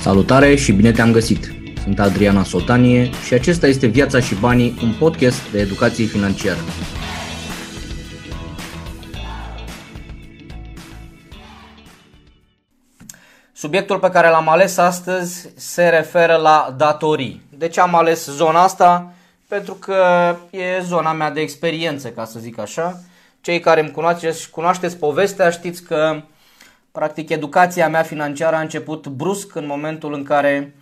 Salutare 0.00 0.54
și 0.54 0.72
bine 0.72 0.92
te-am 0.92 1.12
găsit! 1.12 1.52
Sunt 1.82 1.98
Adriana 1.98 2.42
Sotanie 2.42 3.10
și 3.24 3.34
acesta 3.34 3.66
este 3.66 3.86
Viața 3.86 4.20
și 4.20 4.34
Banii, 4.34 4.78
un 4.82 4.94
podcast 4.98 5.50
de 5.50 5.58
educație 5.60 6.04
financiară. 6.04 6.58
Subiectul 13.52 13.98
pe 13.98 14.10
care 14.10 14.28
l-am 14.28 14.48
ales 14.48 14.76
astăzi 14.76 15.48
se 15.56 15.88
referă 15.88 16.36
la 16.36 16.74
datorii. 16.76 17.42
De 17.58 17.68
ce 17.68 17.80
am 17.80 17.94
ales 17.94 18.26
zona 18.26 18.62
asta? 18.62 19.12
Pentru 19.48 19.74
că 19.74 20.36
e 20.50 20.82
zona 20.82 21.12
mea 21.12 21.30
de 21.30 21.40
experiență, 21.40 22.08
ca 22.08 22.24
să 22.24 22.38
zic 22.38 22.58
așa. 22.58 23.00
Cei 23.40 23.60
care 23.60 23.80
îmi 23.80 23.90
cunoașteți, 23.90 24.50
cunoașteți 24.50 24.96
povestea 24.96 25.50
știți 25.50 25.82
că 25.82 26.22
practic 26.92 27.28
educația 27.28 27.88
mea 27.88 28.02
financiară 28.02 28.56
a 28.56 28.60
început 28.60 29.06
brusc 29.06 29.54
în 29.54 29.66
momentul 29.66 30.12
în 30.12 30.22
care 30.22 30.74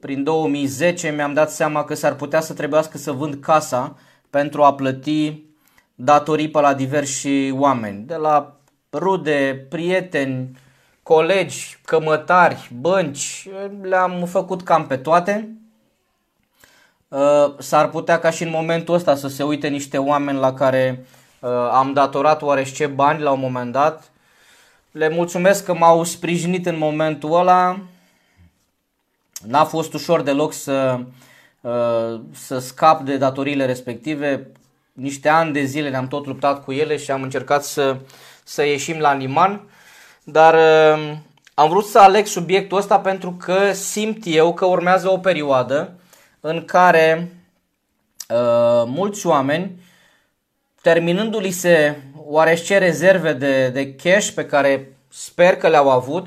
prin 0.00 0.24
2010 0.24 1.08
mi-am 1.08 1.32
dat 1.32 1.50
seama 1.50 1.84
că 1.84 1.94
s-ar 1.94 2.14
putea 2.14 2.40
să 2.40 2.54
trebuiască 2.54 2.98
să 2.98 3.12
vând 3.12 3.34
casa 3.34 3.96
pentru 4.30 4.62
a 4.62 4.74
plăti 4.74 5.44
datorii 5.94 6.50
pe 6.50 6.60
la 6.60 6.74
diversi 6.74 7.50
oameni, 7.50 8.06
de 8.06 8.14
la 8.14 8.56
rude, 8.92 9.66
prieteni, 9.68 10.58
colegi, 11.02 11.78
cămătari, 11.84 12.70
bănci, 12.80 13.48
le-am 13.82 14.24
făcut 14.24 14.62
cam 14.62 14.86
pe 14.86 14.96
toate. 14.96 15.56
Uh, 17.08 17.54
s-ar 17.58 17.88
putea 17.88 18.18
ca 18.18 18.30
și 18.30 18.42
în 18.42 18.50
momentul 18.50 18.94
ăsta 18.94 19.14
să 19.14 19.28
se 19.28 19.42
uite 19.42 19.68
niște 19.68 19.98
oameni 19.98 20.38
la 20.38 20.54
care 20.54 21.06
uh, 21.40 21.50
am 21.72 21.92
datorat 21.92 22.42
oarește 22.42 22.86
bani 22.86 23.22
la 23.22 23.30
un 23.30 23.40
moment 23.40 23.72
dat. 23.72 24.10
Le 24.96 25.08
mulțumesc 25.08 25.64
că 25.64 25.74
m-au 25.74 26.04
sprijinit 26.04 26.66
în 26.66 26.78
momentul 26.78 27.38
ăla. 27.38 27.80
N-a 29.46 29.64
fost 29.64 29.92
ușor 29.94 30.22
deloc 30.22 30.52
să, 30.52 31.00
uh, 31.60 32.20
să 32.32 32.58
scap 32.58 33.00
de 33.00 33.16
datoriile 33.16 33.64
respective. 33.64 34.50
Niște 34.92 35.28
ani 35.28 35.52
de 35.52 35.64
zile 35.64 35.90
ne-am 35.90 36.08
tot 36.08 36.26
luptat 36.26 36.64
cu 36.64 36.72
ele 36.72 36.96
și 36.96 37.10
am 37.10 37.22
încercat 37.22 37.64
să, 37.64 37.96
să 38.44 38.64
ieșim 38.64 38.98
la 38.98 39.14
liman. 39.14 39.68
Dar 40.24 40.54
uh, 40.54 41.16
am 41.54 41.68
vrut 41.68 41.84
să 41.84 41.98
aleg 41.98 42.26
subiectul 42.26 42.78
ăsta 42.78 43.00
pentru 43.00 43.32
că 43.32 43.72
simt 43.72 44.22
eu 44.24 44.54
că 44.54 44.64
urmează 44.64 45.10
o 45.10 45.18
perioadă 45.18 45.98
în 46.40 46.64
care 46.64 47.32
uh, 48.28 48.84
mulți 48.86 49.26
oameni, 49.26 49.82
terminându-li 50.82 51.50
se 51.50 51.96
oarește 52.28 52.78
rezerve 52.78 53.32
de, 53.32 53.68
de 53.68 53.94
cash 53.94 54.28
pe 54.28 54.46
care 54.46 54.88
sper 55.08 55.56
că 55.56 55.68
le-au 55.68 55.90
avut, 55.90 56.26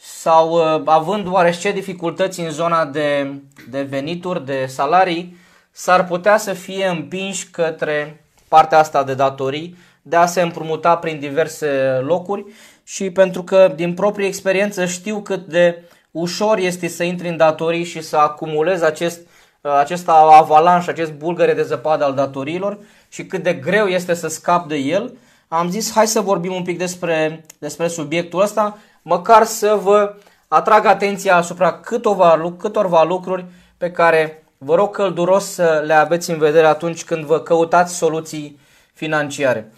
sau 0.00 0.50
uh, 0.50 0.82
având 0.84 1.26
oarește 1.26 1.70
dificultăți 1.70 2.40
în 2.40 2.50
zona 2.50 2.84
de, 2.84 3.32
de 3.70 3.82
venituri, 3.82 4.44
de 4.44 4.66
salarii, 4.66 5.36
s-ar 5.70 6.04
putea 6.04 6.36
să 6.36 6.52
fie 6.52 6.86
împinși 6.86 7.50
către 7.50 8.24
partea 8.48 8.78
asta 8.78 9.04
de 9.04 9.14
datorii, 9.14 9.76
de 10.02 10.16
a 10.16 10.26
se 10.26 10.40
împrumuta 10.40 10.96
prin 10.96 11.18
diverse 11.18 12.00
locuri? 12.02 12.44
Și 12.84 13.10
pentru 13.10 13.42
că 13.42 13.72
din 13.76 13.94
proprie 13.94 14.26
experiență 14.26 14.86
știu 14.86 15.20
cât 15.20 15.46
de 15.46 15.82
ușor 16.10 16.58
este 16.58 16.88
să 16.88 17.02
intri 17.02 17.28
în 17.28 17.36
datorii 17.36 17.84
și 17.84 18.02
să 18.02 18.16
acumulezi 18.16 18.84
acest, 18.84 19.20
acest 19.60 20.08
avalanș, 20.08 20.86
acest 20.86 21.12
bulgăre 21.12 21.54
de 21.54 21.62
zăpadă 21.62 22.04
al 22.04 22.14
datoriilor 22.14 22.78
și 23.08 23.26
cât 23.26 23.42
de 23.42 23.52
greu 23.52 23.86
este 23.86 24.14
să 24.14 24.28
scap 24.28 24.68
de 24.68 24.76
el, 24.76 25.16
am 25.48 25.70
zis 25.70 25.92
hai 25.92 26.06
să 26.06 26.20
vorbim 26.20 26.52
un 26.52 26.62
pic 26.62 26.78
despre, 26.78 27.44
despre 27.58 27.88
subiectul 27.88 28.40
ăsta, 28.40 28.78
măcar 29.02 29.44
să 29.44 29.78
vă 29.82 30.14
atrag 30.48 30.84
atenția 30.84 31.36
asupra 31.36 31.72
câteva, 31.72 32.54
câtorva 32.58 33.04
lucruri 33.04 33.44
pe 33.76 33.90
care 33.90 34.42
vă 34.58 34.74
rog 34.74 34.94
călduros 34.94 35.44
să 35.44 35.82
le 35.86 35.94
aveți 35.94 36.30
în 36.30 36.38
vedere 36.38 36.66
atunci 36.66 37.04
când 37.04 37.24
vă 37.24 37.40
căutați 37.40 37.96
soluții 37.96 38.58
financiare. 38.92 39.72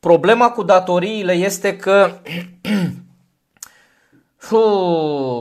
Problema 0.00 0.50
cu 0.50 0.62
datoriile 0.62 1.32
este 1.32 1.76
că 1.76 2.10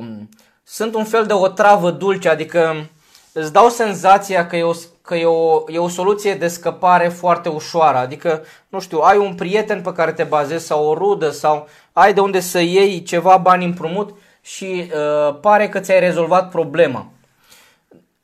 sunt 0.64 0.96
un 0.96 1.06
fel 1.06 1.26
de 1.26 1.34
o 1.34 1.48
travă 1.48 1.92
dulce, 1.92 2.30
adică 2.30 2.90
îți 3.32 3.54
dau 3.54 3.70
senzația 3.70 4.48
că 4.48 4.56
e 4.56 4.64
o, 4.64 4.74
că 5.12 5.18
e 5.18 5.26
o, 5.26 5.64
e 5.68 5.78
o 5.78 5.88
soluție 5.88 6.34
de 6.34 6.48
scăpare 6.48 7.08
foarte 7.08 7.50
ușoară. 7.50 7.98
Adică, 7.98 8.44
nu 8.68 8.80
știu, 8.80 9.00
ai 9.00 9.18
un 9.18 9.34
prieten 9.36 9.82
pe 9.82 9.92
care 9.94 10.12
te 10.12 10.24
bazezi 10.24 10.66
sau 10.66 10.86
o 10.86 10.94
rudă 10.94 11.30
sau 11.30 11.68
ai 11.94 12.14
de 12.14 12.20
unde 12.20 12.40
să 12.40 12.60
iei 12.60 13.04
ceva 13.04 13.38
bani 13.38 13.66
împrumut 13.66 14.16
și 14.42 14.92
uh, 14.94 15.36
pare 15.42 15.70
că 15.70 15.80
ți-ai 15.80 16.00
rezolvat 16.00 16.50
problema. 16.50 17.06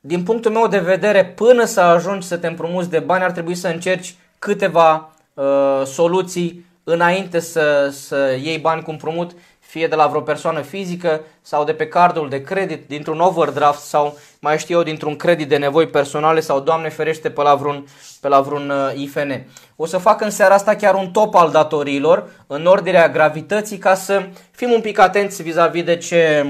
Din 0.00 0.22
punctul 0.22 0.50
meu 0.50 0.66
de 0.66 0.78
vedere, 0.78 1.24
până 1.24 1.64
să 1.64 1.80
ajungi 1.80 2.26
să 2.26 2.36
te 2.36 2.46
împrumuți 2.46 2.90
de 2.90 2.98
bani, 2.98 3.24
ar 3.24 3.30
trebui 3.30 3.54
să 3.54 3.68
încerci 3.68 4.14
câteva 4.38 5.10
uh, 5.34 5.82
soluții 5.84 6.66
înainte 6.84 7.38
să, 7.38 7.88
să 7.92 8.36
iei 8.42 8.58
bani 8.58 8.82
cu 8.82 8.90
împrumut, 8.90 9.30
fie 9.68 9.86
de 9.86 9.94
la 9.94 10.06
vreo 10.06 10.20
persoană 10.20 10.60
fizică 10.60 11.20
sau 11.42 11.64
de 11.64 11.72
pe 11.72 11.88
cardul 11.88 12.28
de 12.28 12.42
credit, 12.42 12.88
dintr-un 12.88 13.20
overdraft 13.20 13.80
sau 13.80 14.18
mai 14.40 14.58
știu 14.58 14.76
eu, 14.76 14.82
dintr-un 14.82 15.16
credit 15.16 15.48
de 15.48 15.56
nevoi 15.56 15.86
personale 15.86 16.40
sau, 16.40 16.60
Doamne 16.60 16.88
ferește, 16.88 17.30
pe 17.30 17.42
la 17.42 17.54
vreun, 17.54 17.86
pe 18.20 18.28
la 18.28 18.40
vreun 18.40 18.70
uh, 18.70 18.92
IFN. 18.94 19.46
O 19.76 19.86
să 19.86 19.98
fac 19.98 20.20
în 20.20 20.30
seara 20.30 20.54
asta 20.54 20.76
chiar 20.76 20.94
un 20.94 21.10
top 21.10 21.34
al 21.34 21.50
datoriilor 21.50 22.30
în 22.46 22.66
ordinea 22.66 23.08
gravității 23.08 23.78
ca 23.78 23.94
să 23.94 24.28
fim 24.50 24.70
un 24.70 24.80
pic 24.80 24.98
atenți 24.98 25.42
vis-a-vis 25.42 25.84
de 25.84 25.96
ce, 25.96 26.46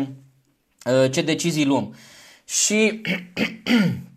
uh, 0.85 1.11
ce 1.11 1.23
decizii 1.23 1.67
luăm. 1.67 1.95
Și 2.45 3.00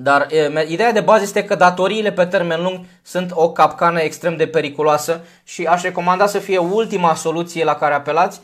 Dar 0.00 0.26
e, 0.30 0.64
ideea 0.68 0.92
de 0.92 1.00
bază 1.00 1.22
este 1.22 1.44
că 1.44 1.54
datoriile 1.54 2.12
pe 2.12 2.24
termen 2.24 2.62
lung 2.62 2.80
sunt 3.02 3.30
o 3.34 3.52
capcană 3.52 4.00
extrem 4.00 4.36
de 4.36 4.46
periculoasă 4.46 5.20
și 5.44 5.64
aș 5.64 5.82
recomanda 5.82 6.26
să 6.26 6.38
fie 6.38 6.58
ultima 6.58 7.14
soluție 7.14 7.64
la 7.64 7.74
care 7.74 7.94
apelați. 7.94 8.40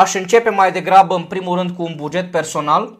Aș 0.00 0.14
începe 0.14 0.50
mai 0.50 0.72
degrabă 0.72 1.14
în 1.14 1.24
primul 1.24 1.56
rând 1.56 1.70
cu 1.70 1.82
un 1.82 1.94
buget 1.96 2.30
personal 2.30 2.98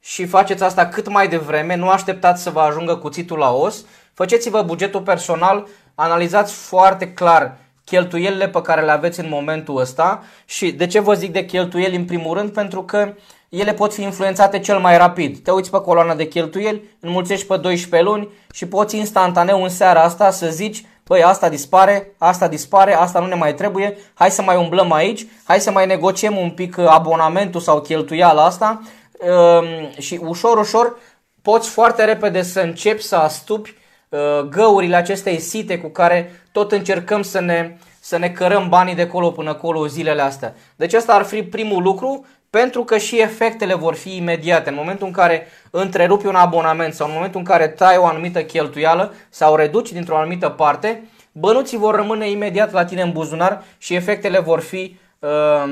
și 0.00 0.26
faceți 0.26 0.62
asta 0.62 0.86
cât 0.86 1.08
mai 1.08 1.28
devreme, 1.28 1.74
nu 1.74 1.88
așteptați 1.88 2.42
să 2.42 2.50
vă 2.50 2.60
ajungă 2.60 2.96
cuțitul 2.96 3.38
la 3.38 3.52
os. 3.52 3.84
Faceți-vă 4.14 4.62
bugetul 4.62 5.00
personal, 5.00 5.66
analizați 5.94 6.52
foarte 6.52 7.12
clar 7.12 7.56
cheltuielile 7.84 8.48
pe 8.48 8.60
care 8.62 8.82
le 8.82 8.90
aveți 8.90 9.20
în 9.20 9.28
momentul 9.28 9.80
ăsta 9.80 10.22
și 10.44 10.72
de 10.72 10.86
ce 10.86 11.00
vă 11.00 11.14
zic 11.14 11.32
de 11.32 11.44
cheltuieli 11.44 11.96
în 11.96 12.04
primul 12.04 12.36
rând? 12.36 12.52
Pentru 12.52 12.82
că 12.82 13.14
ele 13.58 13.72
pot 13.72 13.94
fi 13.94 14.02
influențate 14.02 14.58
cel 14.58 14.78
mai 14.78 14.96
rapid. 14.96 15.38
Te 15.38 15.50
uiți 15.50 15.70
pe 15.70 15.80
coloana 15.80 16.14
de 16.14 16.28
cheltuieli, 16.28 16.82
înmulțești 17.00 17.46
pe 17.46 17.56
12 17.56 18.10
luni 18.10 18.28
și 18.52 18.66
poți 18.66 18.96
instantaneu 18.96 19.62
în 19.62 19.68
seara 19.68 20.02
asta 20.02 20.30
să 20.30 20.48
zici 20.50 20.84
băi, 21.06 21.22
asta 21.22 21.48
dispare, 21.48 22.14
asta 22.18 22.48
dispare, 22.48 22.94
asta 22.94 23.20
nu 23.20 23.26
ne 23.26 23.34
mai 23.34 23.54
trebuie, 23.54 23.96
hai 24.14 24.30
să 24.30 24.42
mai 24.42 24.56
umblăm 24.56 24.92
aici, 24.92 25.26
hai 25.44 25.60
să 25.60 25.70
mai 25.70 25.86
negociem 25.86 26.36
un 26.36 26.50
pic 26.50 26.78
abonamentul 26.78 27.60
sau 27.60 27.80
cheltuiala 27.80 28.44
asta 28.44 28.82
ehm, 29.20 30.00
și 30.00 30.20
ușor, 30.22 30.58
ușor 30.58 30.96
poți 31.42 31.68
foarte 31.68 32.04
repede 32.04 32.42
să 32.42 32.60
începi 32.60 33.02
să 33.02 33.16
astupi 33.16 33.74
uh, 34.08 34.40
găurile 34.48 34.96
acestei 34.96 35.38
site 35.38 35.78
cu 35.78 35.88
care 35.88 36.44
tot 36.52 36.72
încercăm 36.72 37.22
să 37.22 37.40
ne, 37.40 37.76
să 38.00 38.16
ne 38.16 38.28
cărăm 38.28 38.68
banii 38.68 38.94
de 38.94 39.06
colo 39.06 39.30
până 39.30 39.50
acolo 39.50 39.86
zilele 39.86 40.22
astea. 40.22 40.54
Deci 40.76 40.94
asta 40.94 41.14
ar 41.14 41.22
fi 41.22 41.42
primul 41.42 41.82
lucru 41.82 42.26
pentru 42.54 42.84
că 42.84 42.98
și 42.98 43.20
efectele 43.20 43.74
vor 43.74 43.94
fi 43.94 44.16
imediate. 44.16 44.68
În 44.68 44.74
momentul 44.74 45.06
în 45.06 45.12
care 45.12 45.46
întrerupi 45.70 46.26
un 46.26 46.34
abonament 46.34 46.94
sau 46.94 47.06
în 47.06 47.12
momentul 47.14 47.38
în 47.38 47.46
care 47.46 47.68
tai 47.68 47.96
o 47.96 48.06
anumită 48.06 48.42
cheltuială 48.42 49.14
sau 49.28 49.56
reduci 49.56 49.92
dintr-o 49.92 50.16
anumită 50.16 50.48
parte, 50.48 51.02
bănuții 51.32 51.78
vor 51.78 51.94
rămâne 51.94 52.30
imediat 52.30 52.72
la 52.72 52.84
tine 52.84 53.02
în 53.02 53.12
buzunar 53.12 53.62
și 53.78 53.94
efectele 53.94 54.38
vor 54.38 54.60
fi, 54.60 54.96
uh, 55.18 55.64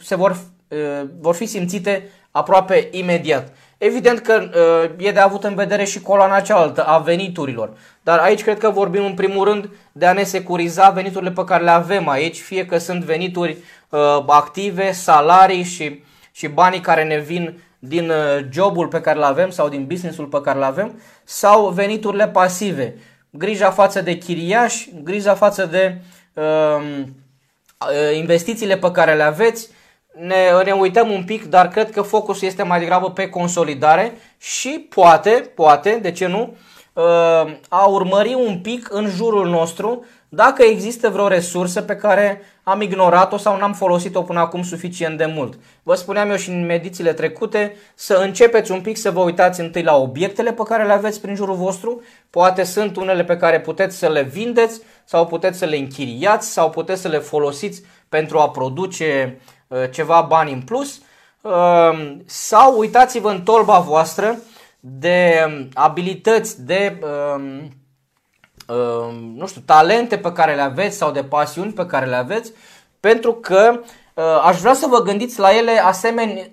se 0.00 0.14
vor, 0.14 0.30
uh, 0.68 1.08
vor 1.20 1.34
fi 1.34 1.46
simțite 1.46 2.10
aproape 2.30 2.88
imediat. 2.90 3.52
Evident 3.78 4.18
că 4.18 4.50
uh, 4.96 5.06
e 5.06 5.12
de 5.12 5.20
avut 5.20 5.44
în 5.44 5.54
vedere 5.54 5.84
și 5.84 6.00
coloana 6.00 6.40
cealaltă 6.40 6.84
a 6.84 6.98
veniturilor. 6.98 7.70
Dar 8.02 8.18
aici 8.18 8.42
cred 8.42 8.58
că 8.58 8.70
vorbim 8.70 9.04
în 9.04 9.14
primul 9.14 9.44
rând 9.44 9.70
de 9.92 10.06
a 10.06 10.12
ne 10.12 10.22
securiza 10.22 10.90
veniturile 10.90 11.30
pe 11.30 11.44
care 11.44 11.64
le 11.64 11.70
avem 11.70 12.08
aici, 12.08 12.40
fie 12.40 12.66
că 12.66 12.78
sunt 12.78 13.04
venituri 13.04 13.56
uh, 13.88 14.24
active, 14.26 14.92
salarii 14.92 15.62
și, 15.62 16.02
și 16.32 16.46
banii 16.48 16.80
care 16.80 17.04
ne 17.04 17.18
vin 17.18 17.58
din 17.78 18.10
uh, 18.10 18.46
jobul 18.50 18.88
pe 18.88 19.00
care 19.00 19.18
îl 19.18 19.24
avem 19.24 19.50
sau 19.50 19.68
din 19.68 19.86
businessul 19.86 20.26
pe 20.26 20.40
care 20.40 20.58
îl 20.58 20.64
avem, 20.64 21.00
sau 21.24 21.68
veniturile 21.68 22.28
pasive. 22.28 22.96
Grija 23.30 23.70
față 23.70 24.00
de 24.00 24.18
chiriași, 24.18 24.90
grija 25.02 25.34
față 25.34 25.66
de 25.66 26.00
uh, 26.34 27.04
investițiile 28.14 28.76
pe 28.76 28.90
care 28.90 29.14
le 29.14 29.22
aveți, 29.22 29.68
ne, 30.20 30.62
ne 30.64 30.72
uităm 30.72 31.10
un 31.10 31.24
pic, 31.24 31.44
dar 31.44 31.68
cred 31.68 31.90
că 31.90 32.02
focusul 32.02 32.48
este 32.48 32.62
mai 32.62 32.78
degrabă 32.78 33.10
pe 33.10 33.28
consolidare 33.28 34.18
și 34.38 34.86
poate, 34.94 35.50
poate, 35.54 35.98
de 36.02 36.10
ce 36.10 36.26
nu, 36.26 36.56
uh, 36.92 37.52
a 37.68 37.84
urmări 37.86 38.34
un 38.34 38.58
pic 38.58 38.88
în 38.90 39.06
jurul 39.06 39.48
nostru 39.48 40.04
dacă 40.34 40.62
există 40.62 41.08
vreo 41.08 41.28
resursă 41.28 41.82
pe 41.82 41.96
care 41.96 42.42
am 42.62 42.80
ignorat-o 42.80 43.36
sau 43.36 43.58
n-am 43.58 43.72
folosit-o 43.72 44.22
până 44.22 44.40
acum 44.40 44.62
suficient 44.62 45.18
de 45.18 45.26
mult. 45.34 45.58
Vă 45.82 45.94
spuneam 45.94 46.30
eu 46.30 46.36
și 46.36 46.50
în 46.50 46.66
medițiile 46.66 47.12
trecute 47.12 47.76
să 47.94 48.14
începeți 48.14 48.70
un 48.70 48.80
pic 48.80 48.96
să 48.96 49.10
vă 49.10 49.20
uitați 49.20 49.60
întâi 49.60 49.82
la 49.82 49.96
obiectele 49.96 50.52
pe 50.52 50.62
care 50.62 50.84
le 50.84 50.92
aveți 50.92 51.20
prin 51.20 51.34
jurul 51.34 51.54
vostru. 51.54 52.02
Poate 52.30 52.62
sunt 52.62 52.96
unele 52.96 53.24
pe 53.24 53.36
care 53.36 53.60
puteți 53.60 53.96
să 53.96 54.08
le 54.08 54.22
vindeți 54.22 54.80
sau 55.04 55.26
puteți 55.26 55.58
să 55.58 55.64
le 55.64 55.76
închiriați 55.76 56.52
sau 56.52 56.70
puteți 56.70 57.00
să 57.00 57.08
le 57.08 57.18
folosiți 57.18 57.82
pentru 58.08 58.38
a 58.38 58.50
produce 58.50 59.38
uh, 59.38 59.63
ceva 59.90 60.20
bani 60.20 60.52
în 60.52 60.62
plus. 60.62 61.00
Uh, 61.40 62.16
sau 62.24 62.78
uitați-vă 62.78 63.30
în 63.30 63.42
tolba 63.42 63.78
voastră 63.78 64.38
de 64.80 65.44
um, 65.46 65.68
abilități, 65.74 66.64
de 66.64 66.98
uh, 67.02 67.62
uh, 68.68 69.14
nu 69.36 69.46
știu, 69.46 69.60
talente 69.66 70.18
pe 70.18 70.32
care 70.32 70.54
le 70.54 70.60
aveți 70.60 70.96
sau 70.96 71.10
de 71.10 71.24
pasiuni 71.24 71.72
pe 71.72 71.86
care 71.86 72.06
le 72.06 72.16
aveți, 72.16 72.52
pentru 73.00 73.32
că 73.32 73.80
uh, 74.14 74.42
aș 74.44 74.60
vrea 74.60 74.74
să 74.74 74.86
vă 74.86 75.02
gândiți 75.02 75.38
la 75.38 75.56
ele 75.56 75.70
asemenea 75.70 76.44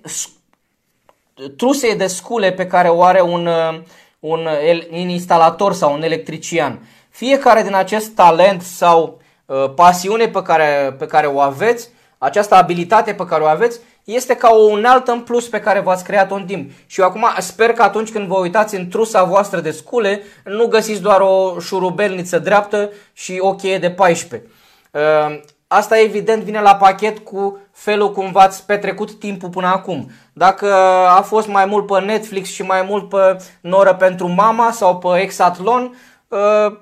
trusei 1.56 1.96
de 1.96 2.06
scule 2.06 2.52
pe 2.52 2.66
care 2.66 2.88
o 2.88 3.02
are 3.02 3.20
un, 3.20 3.46
uh, 3.46 3.82
un, 4.18 4.48
un 4.90 5.08
instalator 5.08 5.72
sau 5.72 5.92
un 5.92 6.02
electrician. 6.02 6.88
Fiecare 7.10 7.62
din 7.62 7.74
acest 7.74 8.14
talent 8.14 8.62
sau 8.62 9.20
uh, 9.46 9.72
pasiune 9.74 10.28
pe 10.28 10.42
care, 10.42 10.96
pe 10.98 11.06
care 11.06 11.26
o 11.26 11.40
aveți, 11.40 11.88
această 12.22 12.54
abilitate 12.54 13.14
pe 13.14 13.24
care 13.24 13.42
o 13.42 13.46
aveți, 13.46 13.80
este 14.04 14.34
ca 14.34 14.50
o 14.50 14.62
unealtă 14.62 15.12
în 15.12 15.20
plus 15.20 15.48
pe 15.48 15.60
care 15.60 15.80
v-ați 15.80 16.04
creat-o 16.04 16.34
în 16.34 16.44
timp. 16.44 16.70
Și 16.86 17.00
eu 17.00 17.06
acum 17.06 17.26
sper 17.38 17.72
că 17.72 17.82
atunci 17.82 18.10
când 18.10 18.26
vă 18.26 18.38
uitați 18.38 18.74
în 18.74 18.88
trusa 18.88 19.22
voastră 19.22 19.60
de 19.60 19.70
scule, 19.70 20.22
nu 20.44 20.66
găsiți 20.66 21.00
doar 21.00 21.20
o 21.20 21.60
șurubelniță 21.60 22.38
dreaptă 22.38 22.90
și 23.12 23.36
o 23.38 23.54
cheie 23.54 23.78
de 23.78 23.90
14. 23.90 24.48
Uh, 24.90 25.40
asta 25.66 26.00
evident 26.00 26.42
vine 26.42 26.60
la 26.60 26.76
pachet 26.76 27.18
cu 27.18 27.58
felul 27.72 28.12
cum 28.12 28.32
v-ați 28.32 28.66
petrecut 28.66 29.18
timpul 29.18 29.48
până 29.48 29.66
acum. 29.66 30.10
Dacă 30.32 30.74
a 31.08 31.22
fost 31.22 31.48
mai 31.48 31.64
mult 31.64 31.86
pe 31.86 32.00
Netflix 32.00 32.48
și 32.48 32.62
mai 32.62 32.82
mult 32.88 33.08
pe 33.08 33.36
Noră 33.60 33.94
pentru 33.94 34.26
mama 34.26 34.70
sau 34.70 34.98
pe 34.98 35.20
Exatlon, 35.20 35.96
uh, 36.28 36.78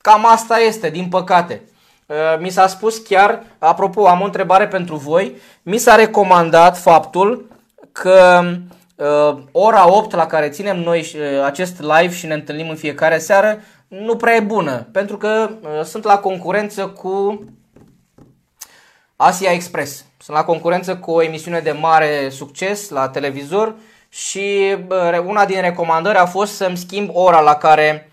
cam 0.00 0.26
asta 0.26 0.58
este, 0.58 0.90
din 0.90 1.08
păcate. 1.08 1.62
Uh, 2.10 2.16
mi 2.38 2.50
s-a 2.50 2.66
spus 2.66 2.98
chiar, 2.98 3.42
apropo, 3.58 4.06
am 4.06 4.20
o 4.20 4.24
întrebare 4.24 4.68
pentru 4.68 4.96
voi, 4.96 5.36
mi 5.62 5.78
s-a 5.78 5.94
recomandat 5.94 6.78
faptul 6.78 7.48
că 7.92 8.42
uh, 8.96 9.42
ora 9.52 9.92
8 9.92 10.14
la 10.14 10.26
care 10.26 10.48
ținem 10.48 10.78
noi 10.78 11.12
uh, 11.14 11.44
acest 11.44 11.80
live 11.80 12.14
și 12.14 12.26
ne 12.26 12.34
întâlnim 12.34 12.68
în 12.68 12.76
fiecare 12.76 13.18
seară 13.18 13.60
nu 13.88 14.16
prea 14.16 14.34
e 14.34 14.40
bună, 14.40 14.88
pentru 14.92 15.16
că 15.16 15.50
sunt 15.84 16.04
la 16.04 16.18
concurență 16.18 16.86
cu 16.86 17.44
Asia 19.16 19.52
Express. 19.52 20.04
Sunt 20.18 20.36
la 20.36 20.44
concurență 20.44 20.96
cu 20.96 21.10
o 21.10 21.22
emisiune 21.22 21.60
de 21.60 21.72
mare 21.72 22.28
succes 22.28 22.88
la 22.88 23.08
televizor 23.08 23.74
și 24.08 24.76
una 25.26 25.44
din 25.44 25.60
recomandări 25.60 26.18
a 26.18 26.26
fost 26.26 26.54
să-mi 26.54 26.76
schimb 26.76 27.10
ora 27.12 27.40
la 27.40 27.54
care 27.54 28.04
uh, 28.04 28.09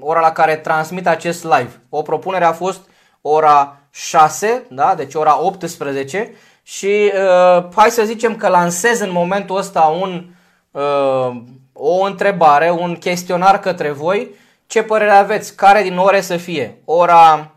ora 0.00 0.20
la 0.20 0.32
care 0.32 0.56
transmit 0.56 1.06
acest 1.06 1.44
live. 1.44 1.80
O 1.88 2.02
propunere 2.02 2.44
a 2.44 2.52
fost 2.52 2.80
ora 3.20 3.76
6, 3.90 4.66
da? 4.70 4.94
deci 4.94 5.14
ora 5.14 5.42
18 5.42 6.34
și 6.62 7.12
uh, 7.14 7.64
hai 7.74 7.90
să 7.90 8.04
zicem 8.04 8.36
că 8.36 8.48
lansez 8.48 9.00
în 9.00 9.12
momentul 9.12 9.56
ăsta 9.56 9.80
un, 9.80 10.24
uh, 10.70 11.42
o 11.72 12.02
întrebare, 12.02 12.70
un 12.70 12.96
chestionar 12.96 13.60
către 13.60 13.90
voi. 13.90 14.34
Ce 14.66 14.82
părere 14.82 15.10
aveți? 15.10 15.56
Care 15.56 15.82
din 15.82 15.96
ore 15.96 16.20
să 16.20 16.36
fie? 16.36 16.78
Ora 16.84 17.50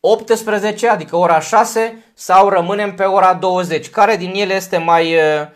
18, 0.00 0.88
adică 0.88 1.16
ora 1.16 1.40
6 1.40 2.04
sau 2.14 2.48
rămânem 2.48 2.94
pe 2.94 3.04
ora 3.04 3.34
20? 3.34 3.90
Care 3.90 4.16
din 4.16 4.32
ele 4.34 4.54
este 4.54 4.76
mai, 4.76 5.14
uh, 5.14 5.48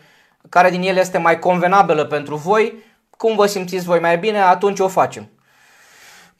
care 0.49 0.69
din 0.69 0.81
ele 0.81 0.99
este 0.99 1.17
mai 1.17 1.39
convenabilă 1.39 2.05
pentru 2.05 2.35
voi? 2.35 2.73
Cum 3.17 3.35
vă 3.35 3.45
simțiți 3.45 3.85
voi 3.85 3.99
mai 3.99 4.17
bine, 4.17 4.41
atunci 4.41 4.79
o 4.79 4.87
facem. 4.87 5.29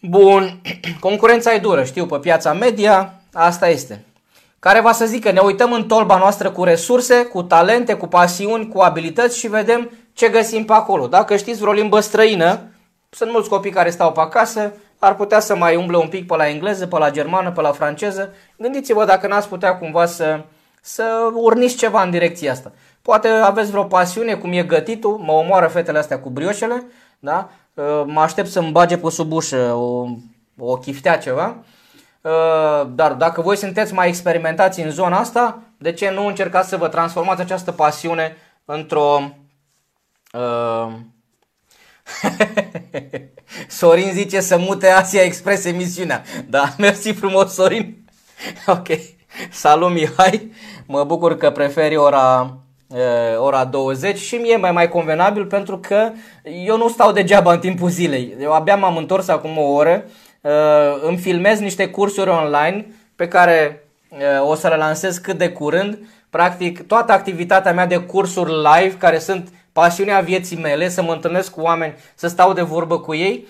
Bun, 0.02 0.62
concurența 1.00 1.54
e 1.54 1.60
dură, 1.60 1.84
știu, 1.84 2.06
pe 2.06 2.18
piața 2.18 2.54
media, 2.54 3.14
asta 3.34 3.68
este. 3.68 4.06
Care 4.60 4.82
va 4.82 4.92
să 4.92 5.06
zică, 5.06 5.32
ne 5.32 5.40
uităm 5.40 5.72
în 5.72 5.88
tolba 5.88 6.18
noastră 6.18 6.52
cu 6.52 6.64
resurse, 6.64 7.24
cu 7.24 7.44
talente, 7.44 7.94
cu 7.94 8.08
pasiuni, 8.08 8.68
cu 8.68 8.80
abilități 8.80 9.38
și 9.38 9.48
vedem 9.48 9.92
ce 10.14 10.30
găsim 10.30 10.66
pe 10.66 10.74
acolo. 10.74 11.08
Dacă 11.08 11.36
știți 11.36 11.60
vreo 11.60 11.72
limbă 11.72 12.00
străină, 12.00 12.60
sunt 13.10 13.32
mulți 13.32 13.50
copii 13.50 13.72
care 13.72 13.90
stau 13.90 14.12
pe 14.12 14.20
acasă, 14.20 14.74
ar 15.00 15.16
putea 15.16 15.40
să 15.40 15.56
mai 15.56 15.76
umble 15.76 15.98
un 15.98 16.08
pic 16.08 16.28
pe 16.28 16.36
la 16.36 16.48
engleză, 16.48 16.88
pe 16.88 16.98
la 16.98 17.12
germană, 17.12 17.52
pe 17.52 17.62
la 17.62 17.72
franceză. 17.72 18.34
Gândiți-vă 18.58 19.06
dacă 19.06 19.28
n-ați 19.28 19.48
putea 19.48 19.78
cumva 19.78 20.06
să, 20.06 20.44
să 20.82 21.32
urniți 21.34 21.76
ceva 21.76 22.02
în 22.02 22.10
direcția 22.10 22.52
asta. 22.52 22.72
Poate 23.08 23.28
aveți 23.28 23.72
vreo 23.72 23.84
pasiune, 23.84 24.36
cum 24.36 24.52
e 24.52 24.64
gătitul, 24.64 25.18
mă 25.18 25.32
omoară 25.32 25.68
fetele 25.68 25.98
astea 25.98 26.20
cu 26.20 26.30
brioșele, 26.30 26.84
da? 27.20 27.50
Uh, 27.74 28.04
mă 28.06 28.20
aștept 28.20 28.50
să-mi 28.50 28.72
bage 28.72 28.98
pe 28.98 29.10
sub 29.10 29.32
ușă 29.32 29.74
o, 29.74 30.08
o 30.58 30.78
chiftea 30.78 31.18
ceva. 31.18 31.58
Uh, 32.22 32.88
dar 32.96 33.14
dacă 33.14 33.42
voi 33.42 33.56
sunteți 33.56 33.94
mai 33.94 34.08
experimentați 34.08 34.82
în 34.82 34.92
zona 34.92 35.18
asta, 35.18 35.62
de 35.78 35.92
ce 35.92 36.10
nu 36.10 36.26
încercați 36.28 36.70
să 36.70 36.78
vă 36.78 36.88
transformați 36.88 37.42
această 37.42 37.72
pasiune 37.72 38.38
într-o... 38.66 39.32
Uh... 40.34 40.94
Sorin 43.68 44.12
zice 44.12 44.40
să 44.40 44.58
mute 44.58 44.88
Asia 44.88 45.22
Express 45.22 45.66
emisiunea. 45.66 46.24
Da, 46.50 46.74
mersi 46.78 47.12
frumos 47.12 47.54
Sorin. 47.54 48.06
Ok. 48.66 48.88
Salut 49.52 49.92
Mihai. 49.92 50.52
Mă 50.86 51.04
bucur 51.04 51.38
că 51.38 51.52
preferi 51.52 51.96
ora 51.96 52.58
ora 53.38 53.66
20 53.66 54.18
și 54.18 54.36
mie 54.36 54.58
mai 54.58 54.72
mai 54.72 54.90
convenabil 54.90 55.46
pentru 55.46 55.78
că 55.78 56.12
eu 56.66 56.78
nu 56.78 56.88
stau 56.88 57.12
degeaba 57.12 57.54
în 57.54 57.60
timpul 57.60 57.90
zilei. 57.90 58.36
Eu 58.42 58.54
abia 58.54 58.76
m-am 58.76 58.98
întors 58.98 59.28
acum 59.28 59.58
o 59.58 59.72
oră, 59.72 60.06
îmi 61.02 61.18
filmez 61.18 61.60
niște 61.60 61.88
cursuri 61.88 62.30
online 62.30 62.86
pe 63.16 63.28
care 63.28 63.88
o 64.48 64.56
să 64.56 64.68
le 64.68 64.76
lansez 64.76 65.18
cât 65.18 65.38
de 65.38 65.50
curând. 65.50 65.98
Practic 66.30 66.88
toată 66.88 67.12
activitatea 67.12 67.74
mea 67.74 67.86
de 67.86 67.98
cursuri 67.98 68.52
live 68.52 68.96
care 68.98 69.20
sunt 69.20 69.50
pasiunea 69.72 70.20
vieții 70.20 70.58
mele, 70.58 70.90
să 70.90 71.02
mă 71.02 71.12
întâlnesc 71.12 71.52
cu 71.52 71.62
oameni, 71.62 71.94
să 72.16 72.28
stau 72.28 72.54
de 72.54 72.62
vorbă 72.62 73.00
cu 73.00 73.14
ei. 73.14 73.48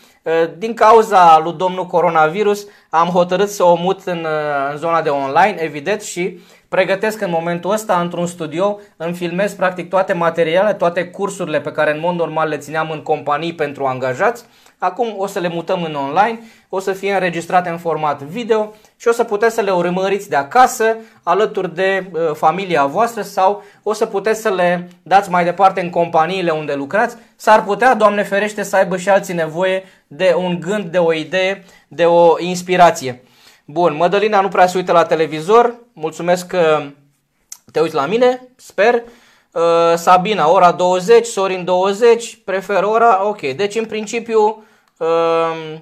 Din 0.57 0.74
cauza 0.74 1.39
lui 1.44 1.54
domnul 1.54 1.86
coronavirus 1.86 2.68
am 2.89 3.07
hotărât 3.07 3.50
să 3.50 3.63
o 3.63 3.75
mut 3.75 4.01
în, 4.06 4.25
în 4.72 4.78
zona 4.78 5.01
de 5.01 5.10
online, 5.10 5.56
evident, 5.60 6.01
și 6.01 6.39
pregătesc 6.69 7.22
în 7.22 7.30
momentul 7.30 7.72
ăsta 7.72 8.00
într-un 8.00 8.28
studio, 8.28 8.80
îmi 8.98 9.13
filmez 9.13 9.53
practic 9.53 9.89
toate 9.89 10.13
materialele, 10.13 10.74
toate 10.74 11.06
cursurile 11.06 11.62
pe 11.62 11.72
care 11.72 11.94
în 11.94 12.00
mod 12.00 12.15
normal 12.15 12.48
le 12.48 12.58
țineam 12.58 12.91
în 12.91 13.01
companii 13.01 13.53
pentru 13.53 13.86
angajați. 13.86 14.46
Acum 14.80 15.13
o 15.18 15.27
să 15.27 15.39
le 15.39 15.48
mutăm 15.48 15.84
în 15.84 15.96
online, 15.96 16.39
o 16.70 16.80
să 16.80 16.91
fie 16.91 17.13
înregistrate 17.13 17.70
în 17.70 17.77
format 17.77 18.22
video 18.22 18.74
și 18.98 19.08
o 19.08 19.12
să 19.12 19.24
puteți 19.24 19.56
să 19.56 19.62
le 19.62 19.72
urmăriți 19.72 20.30
de 20.30 20.36
acasă, 20.36 20.96
alături 21.24 21.75
de 21.75 22.10
uh, 22.12 22.32
familia 22.34 22.86
voastră 22.86 23.22
sau 23.22 23.63
o 23.84 23.94
să 23.94 24.06
puteți 24.06 24.41
să 24.41 24.50
le 24.50 24.88
dați 25.03 25.30
mai 25.30 25.44
departe 25.44 25.82
în 25.82 25.89
companiile 25.89 26.51
unde 26.51 26.74
lucrați. 26.74 27.15
S-ar 27.36 27.63
putea, 27.63 27.96
Doamne 27.96 28.24
ferește, 28.24 28.63
să 28.63 28.75
aibă 28.75 28.98
și 28.98 29.10
alții 29.10 29.34
nevoie 29.34 29.84
de 30.08 30.34
un 30.38 30.60
gând, 30.60 30.86
de 30.86 30.98
o 30.98 31.13
idee, 31.13 31.63
de 31.88 32.06
o 32.06 32.39
inspirație. 32.39 33.22
Bun, 33.69 33.95
Mădălina 33.95 34.41
nu 34.41 34.47
prea 34.47 34.67
se 34.67 34.77
uită 34.77 34.91
la 34.91 35.05
televizor. 35.05 35.75
Mulțumesc 35.93 36.47
că 36.47 36.83
te 37.71 37.79
uiți 37.79 37.95
la 37.95 38.05
mine, 38.05 38.47
sper. 38.55 38.93
Uh, 39.51 39.62
Sabina, 39.95 40.50
ora 40.50 40.71
20, 40.71 41.25
Sorin 41.25 41.65
20, 41.65 42.39
prefer 42.45 42.83
ora, 42.83 43.27
ok. 43.27 43.41
Deci 43.41 43.75
în 43.75 43.86
principiu 43.86 44.63
uh, 44.97 45.77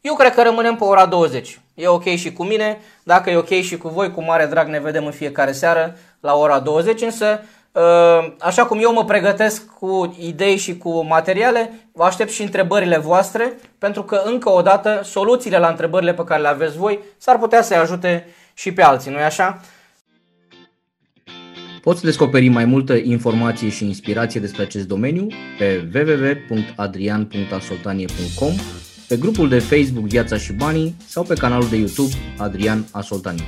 eu 0.00 0.14
cred 0.14 0.34
că 0.34 0.42
rămânem 0.42 0.76
pe 0.76 0.84
ora 0.84 1.06
20. 1.06 1.60
E 1.74 1.88
ok 1.88 2.04
și 2.04 2.32
cu 2.32 2.44
mine, 2.44 2.80
dacă 3.02 3.30
e 3.30 3.36
ok 3.36 3.48
și 3.48 3.76
cu 3.76 3.88
voi, 3.88 4.12
cu 4.12 4.22
mare 4.22 4.46
drag 4.46 4.68
ne 4.68 4.80
vedem 4.80 5.06
în 5.06 5.12
fiecare 5.12 5.52
seară 5.52 5.96
la 6.20 6.34
ora 6.34 6.58
20, 6.58 7.02
însă 7.02 7.40
Uh, 7.40 7.57
așa 8.40 8.66
cum 8.66 8.78
eu 8.82 8.92
mă 8.92 9.04
pregătesc 9.04 9.66
cu 9.78 10.16
idei 10.20 10.56
și 10.56 10.76
cu 10.76 11.04
materiale, 11.04 11.88
vă 11.92 12.04
aștept 12.04 12.30
și 12.30 12.42
întrebările 12.42 12.98
voastre, 12.98 13.52
pentru 13.78 14.02
că, 14.02 14.22
încă 14.24 14.50
o 14.50 14.62
dată, 14.62 15.00
soluțiile 15.04 15.58
la 15.58 15.68
întrebările 15.68 16.14
pe 16.14 16.24
care 16.24 16.40
le 16.40 16.48
aveți 16.48 16.76
voi 16.76 16.98
s-ar 17.18 17.38
putea 17.38 17.62
să-i 17.62 17.76
ajute 17.76 18.26
și 18.54 18.72
pe 18.72 18.82
alții, 18.82 19.10
nu-i 19.10 19.22
așa? 19.22 19.60
Poți 21.82 22.04
descoperi 22.04 22.48
mai 22.48 22.64
multă 22.64 22.94
informație 22.94 23.68
și 23.68 23.84
inspirație 23.84 24.40
despre 24.40 24.62
acest 24.62 24.86
domeniu 24.86 25.26
pe 25.58 25.88
www.adrian.asoltanie.com, 25.94 28.52
pe 29.08 29.16
grupul 29.16 29.48
de 29.48 29.58
Facebook 29.58 30.06
Viața 30.06 30.36
și 30.36 30.52
Banii 30.52 30.94
sau 31.06 31.22
pe 31.22 31.34
canalul 31.34 31.68
de 31.68 31.76
YouTube 31.76 32.12
Adrian 32.38 32.84
Asoltanie. 32.92 33.44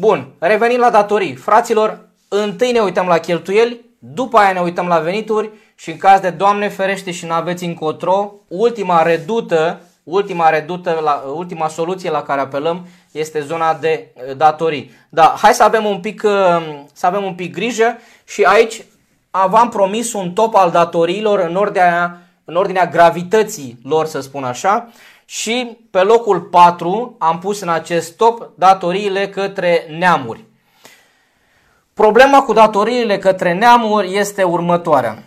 Bun, 0.00 0.28
revenind 0.38 0.80
la 0.80 0.90
datorii. 0.90 1.34
Fraților, 1.34 2.08
întâi 2.28 2.72
ne 2.72 2.80
uităm 2.80 3.06
la 3.06 3.18
cheltuieli, 3.18 3.80
după 3.98 4.38
aia 4.38 4.52
ne 4.52 4.60
uităm 4.60 4.86
la 4.86 4.98
venituri 4.98 5.50
și 5.74 5.90
în 5.90 5.96
caz 5.96 6.20
de 6.20 6.30
Doamne 6.30 6.68
ferește 6.68 7.10
și 7.10 7.26
nu 7.26 7.32
aveți 7.32 7.64
încotro, 7.64 8.34
ultima 8.48 9.02
redută, 9.02 9.80
ultima 10.02 10.48
redută, 10.48 11.00
la, 11.04 11.24
ultima 11.34 11.68
soluție 11.68 12.10
la 12.10 12.22
care 12.22 12.40
apelăm 12.40 12.86
este 13.12 13.40
zona 13.40 13.74
de 13.74 14.08
uh, 14.14 14.36
datorii. 14.36 14.90
Da, 15.08 15.34
hai 15.38 15.54
să 15.54 15.62
avem 15.62 15.84
un 15.84 16.00
pic, 16.00 16.22
uh, 16.24 16.30
să 16.92 17.06
avem 17.06 17.24
un 17.24 17.34
pic 17.34 17.54
grijă 17.54 17.96
și 18.26 18.42
aici 18.42 18.84
v-am 19.48 19.68
promis 19.68 20.12
un 20.12 20.32
top 20.32 20.54
al 20.54 20.70
datoriilor 20.70 21.38
în 21.38 21.54
ordinea, 21.54 22.18
în 22.44 22.56
ordinea 22.56 22.86
gravității 22.86 23.78
lor, 23.82 24.06
să 24.06 24.20
spun 24.20 24.44
așa. 24.44 24.88
Și 25.30 25.78
pe 25.90 26.02
locul 26.02 26.40
4 26.40 27.16
am 27.18 27.38
pus 27.38 27.60
în 27.60 27.68
acest 27.68 28.16
top 28.16 28.50
datoriile 28.54 29.28
către 29.28 29.86
neamuri. 29.98 30.44
Problema 31.94 32.42
cu 32.42 32.52
datoriile 32.52 33.18
către 33.18 33.54
neamuri 33.54 34.16
este 34.16 34.42
următoarea. 34.42 35.22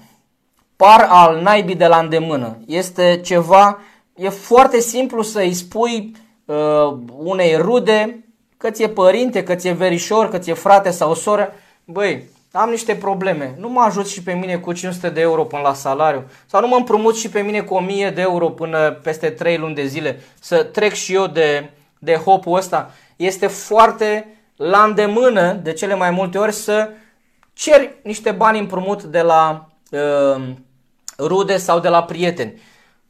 Par 0.76 1.08
al 1.10 1.42
naibii 1.42 1.76
de 1.76 1.88
la 1.88 1.98
îndemână. 1.98 2.58
Este 2.68 3.22
ceva, 3.24 3.80
e 4.16 4.30
foarte 4.30 4.80
simplu 4.80 5.22
să 5.22 5.40
îi 5.40 5.54
spui 5.54 6.16
uh, 6.46 6.98
unei 7.18 7.56
rude, 7.56 8.26
că 8.58 8.70
ți-e 8.70 8.90
părinte, 8.90 9.44
că 9.44 9.56
ți-e 9.56 9.72
verișor, 9.72 10.30
că 10.30 10.38
ți-e 10.38 10.54
frate 10.54 10.92
sau 10.92 11.14
soră, 11.14 11.54
băi, 11.84 12.30
am 12.52 12.70
niște 12.70 12.96
probleme, 12.96 13.56
nu 13.58 13.70
mă 13.70 13.82
ajut 13.82 14.08
și 14.08 14.24
pe 14.24 14.34
mine 14.34 14.58
cu 14.58 14.74
500 14.74 15.10
de 15.10 15.22
euro 15.22 15.44
până 15.44 15.62
la 15.62 15.74
salariu 15.74 16.24
sau 16.46 16.62
nu 16.62 16.68
mă 16.68 16.76
împrumut 16.76 17.16
și 17.16 17.30
pe 17.30 17.42
mine 17.42 17.62
cu 17.62 17.74
1000 17.74 18.10
de 18.10 18.22
euro 18.22 18.50
până 18.50 18.92
peste 18.92 19.30
3 19.30 19.58
luni 19.58 19.76
de 19.76 19.86
zile 19.86 20.20
să 20.40 20.64
trec 20.64 20.94
și 20.94 21.14
eu 21.14 21.28
de, 21.28 21.70
de 22.00 22.16
hopul 22.16 22.58
ăsta. 22.58 22.92
Este 23.16 23.48
foarte 23.48 24.36
la 24.56 24.84
îndemână 24.84 25.54
de 25.54 25.74
cele 25.74 25.96
mai 25.96 26.12
multe 26.12 26.38
ori 26.38 26.54
să 26.54 26.90
ceri 27.54 27.96
niște 28.04 28.32
bani 28.32 28.60
împrumut 28.60 29.04
de 29.04 29.22
la 29.22 29.70
uh, 29.92 30.44
rude 31.18 31.58
sau 31.58 31.80
de 31.80 31.88
la 31.88 32.04
prieteni. 32.04 32.62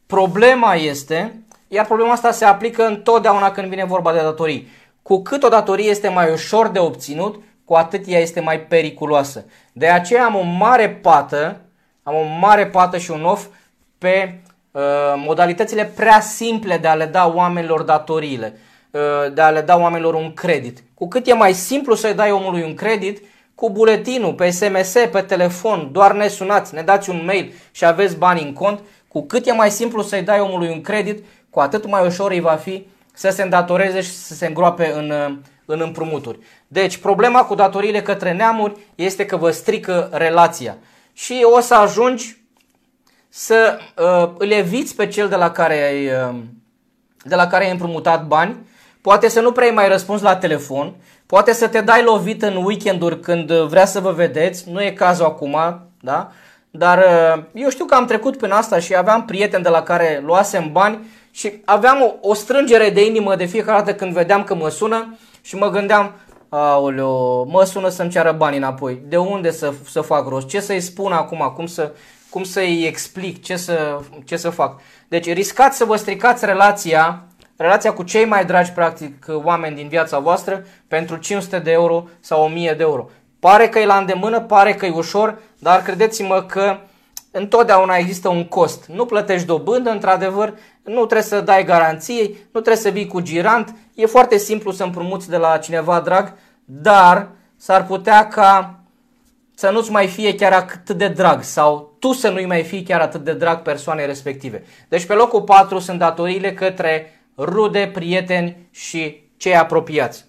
Problema 0.06 0.76
este, 0.76 1.44
iar 1.68 1.86
problema 1.86 2.12
asta 2.12 2.32
se 2.32 2.46
aplică 2.46 2.86
întotdeauna 2.86 3.52
când 3.52 3.68
vine 3.68 3.86
vorba 3.86 4.14
de 4.14 4.20
datorii. 4.20 4.68
Cu 5.02 5.22
cât 5.22 5.44
o 5.44 5.48
datorie 5.48 5.90
este 5.90 6.08
mai 6.08 6.32
ușor 6.32 6.68
de 6.68 6.80
obținut, 6.80 7.44
cu 7.72 7.78
atât 7.78 8.04
ea 8.08 8.20
este 8.20 8.40
mai 8.40 8.60
periculoasă. 8.60 9.46
De 9.74 9.88
aceea 9.88 10.26
am 10.26 10.36
o 10.36 10.42
mare 10.42 10.90
pată, 10.90 11.62
am 12.04 12.16
o 12.16 12.24
mare 12.40 12.68
pată 12.68 12.98
și 12.98 13.12
un 13.12 13.24
off 13.24 13.46
pe 13.98 14.40
uh, 14.72 14.82
modalitățile 15.16 15.86
prea 15.86 16.20
simple 16.20 16.78
de 16.78 16.88
a 16.88 16.94
le 16.94 17.06
da 17.06 17.32
oamenilor 17.36 17.82
datoriile, 17.82 18.58
uh, 18.92 19.34
de 19.34 19.42
a 19.42 19.50
le 19.50 19.62
da 19.62 19.78
oamenilor 19.78 20.14
un 20.14 20.34
credit. 20.34 20.84
Cu 20.94 21.08
cât 21.08 21.28
e 21.28 21.34
mai 21.34 21.54
simplu 21.54 21.96
să-i 21.96 22.14
dai 22.14 22.32
omului 22.32 22.64
un 22.64 22.74
credit, 22.74 23.24
cu 23.56 23.70
buletinul, 23.70 24.34
pe 24.34 24.50
SMS, 24.50 24.92
pe 25.12 25.22
telefon, 25.28 25.90
doar 25.92 26.14
ne 26.14 26.28
sunați, 26.28 26.74
ne 26.74 26.82
dați 26.82 27.10
un 27.10 27.22
mail 27.26 27.54
și 27.72 27.86
aveți 27.86 28.18
bani 28.18 28.42
în 28.42 28.54
cont, 28.54 28.80
cu 29.08 29.22
cât 29.22 29.48
e 29.48 29.54
mai 29.54 29.72
simplu 29.72 30.02
să-i 30.02 30.22
dai 30.22 30.40
omului 30.40 30.70
un 30.70 30.82
credit, 30.82 31.24
cu 31.50 31.60
atât 31.60 31.88
mai 31.88 32.06
ușor 32.06 32.32
îi 32.32 32.40
va 32.40 32.56
fi 32.56 32.88
să 33.14 33.30
se 33.30 33.42
îndatoreze 33.42 34.02
și 34.02 34.12
să 34.12 34.34
se 34.34 34.46
îngroape 34.46 34.92
în, 34.96 35.10
uh, 35.10 35.38
în 35.72 35.82
împrumuturi. 35.82 36.40
Deci, 36.68 36.98
problema 36.98 37.46
cu 37.46 37.56
datoriile 37.56 38.02
către 38.02 38.34
neamuri 38.34 38.78
este 38.96 39.26
că 39.26 39.38
vă 39.38 39.52
strică 39.52 40.10
relația. 40.12 40.78
Și 41.14 41.46
o 41.56 41.60
să 41.60 41.76
ajungi 41.76 42.42
să 43.30 43.78
uh, 43.98 44.32
îl 44.38 44.52
eviți 44.52 44.96
pe 44.96 45.08
cel 45.08 45.30
de 45.30 45.36
la 45.36 45.52
care 45.52 45.84
ai, 45.84 46.06
uh, 46.06 46.36
de 47.24 47.36
la 47.36 47.48
care 47.48 47.66
ai 47.66 47.72
împrumutat 47.72 48.28
bani, 48.28 48.58
poate 49.02 49.28
să 49.28 49.42
nu 49.42 49.52
prea 49.52 49.72
mai 49.72 49.88
răspuns 49.88 50.22
la 50.22 50.36
telefon, 50.36 50.96
poate 51.26 51.54
să 51.54 51.68
te 51.68 51.82
dai 51.82 52.04
lovit 52.04 52.42
în 52.42 52.56
weekenduri 52.56 53.20
când 53.20 53.52
vrea 53.52 53.86
să 53.86 54.00
vă 54.00 54.12
vedeți, 54.12 54.70
nu 54.70 54.84
e 54.84 54.92
cazul 54.92 55.26
acum, 55.26 55.58
da? 56.00 56.32
Dar 56.72 56.98
uh, 56.98 57.44
eu 57.54 57.70
știu 57.70 57.86
că 57.86 57.96
am 57.96 58.06
trecut 58.06 58.38
prin 58.38 58.52
asta 58.52 58.80
și 58.80 58.96
aveam 58.96 59.26
prieteni 59.26 59.64
de 59.64 59.70
la 59.70 59.82
care 59.82 60.22
luasem 60.26 60.72
bani 60.72 61.00
și 61.32 61.62
aveam 61.66 62.02
o, 62.02 62.30
o 62.30 62.34
strângere 62.34 62.90
de 62.90 63.06
inimă 63.06 63.36
de 63.36 63.46
fiecare 63.46 63.78
dată 63.78 63.94
când 63.94 64.14
vedeam 64.14 64.44
că 64.44 64.56
mă 64.56 64.70
sună 64.70 65.18
și 65.52 65.58
mă 65.58 65.70
gândeam, 65.70 66.14
aoleo, 66.50 67.44
mă 67.44 67.64
sună 67.64 67.90
să-mi 67.90 68.10
ceară 68.10 68.32
bani 68.32 68.58
înapoi. 68.58 69.02
De 69.08 69.18
unde 69.18 69.52
să, 69.52 69.74
să 69.90 70.02
fac 70.02 70.28
rost? 70.28 70.48
Ce 70.48 70.60
să-i 70.60 70.80
spun 70.80 71.12
acum? 71.12 71.52
Cum, 71.56 71.66
să, 71.66 71.92
cum 72.30 72.44
să-i 72.44 72.84
explic? 72.86 73.44
Ce 73.44 73.56
să, 73.56 74.00
ce 74.26 74.38
să 74.38 74.50
fac? 74.50 74.82
Deci 75.08 75.34
riscați 75.34 75.78
să 75.78 75.86
vă 75.86 75.96
stricați 75.96 76.46
relația, 76.46 77.24
relația 77.56 77.94
cu 77.94 78.04
cei 78.04 78.26
mai 78.26 78.46
dragi, 78.46 78.72
practic, 78.72 79.26
oameni 79.44 79.76
din 79.76 79.88
viața 79.88 80.20
voastră 80.20 80.66
pentru 80.88 81.16
500 81.16 81.60
de 81.60 81.72
euro 81.72 82.08
sau 82.20 82.44
1000 82.44 82.74
de 82.74 82.84
euro. 82.84 83.10
Pare 83.40 83.70
că 83.70 83.80
e 83.80 83.86
la 83.86 83.98
îndemână, 83.98 84.42
pare 84.42 84.74
că 84.74 84.86
e 84.86 84.94
ușor, 84.96 85.38
dar 85.60 85.82
credeți-mă 85.82 86.44
că 86.44 86.78
întotdeauna 87.32 87.96
există 87.96 88.30
un 88.30 88.48
cost. 88.48 88.86
Nu 88.86 89.06
plătești 89.06 89.48
dobândă, 89.48 89.90
într-adevăr, 89.90 90.54
nu 90.84 91.06
trebuie 91.06 91.22
să 91.22 91.42
dai 91.42 91.66
garanție, 91.66 92.24
nu 92.28 92.60
trebuie 92.62 92.76
să 92.76 92.90
vii 92.90 93.08
cu 93.08 93.20
girant, 93.20 93.76
e 93.96 94.06
foarte 94.06 94.38
simplu 94.38 94.72
să 94.72 94.84
împrumuți 94.84 95.30
de 95.30 95.38
la 95.38 95.58
cineva 95.58 96.00
drag, 96.00 96.34
dar 96.66 97.30
s-ar 97.58 97.86
putea 97.86 98.28
ca 98.28 98.80
să 99.56 99.70
nu-ți 99.70 99.92
mai 99.92 100.08
fie 100.08 100.36
chiar 100.36 100.54
atât 100.54 100.98
de 100.98 101.08
drag 101.08 101.44
sau 101.44 101.96
tu 102.00 102.14
să 102.14 102.30
nu-i 102.30 102.46
mai 102.46 102.64
fii 102.64 102.84
chiar 102.84 103.02
atât 103.02 103.24
de 103.24 103.34
drag 103.34 103.62
persoanei 103.62 104.06
respective. 104.06 104.64
Deci 104.88 105.06
pe 105.06 105.14
locul 105.14 105.42
4 105.42 105.80
sunt 105.80 106.00
datoriile 106.00 106.54
către 106.54 107.22
rude, 107.38 107.90
prieteni 107.94 108.68
și 108.72 109.24
cei 109.38 109.56
apropiați. 109.56 110.26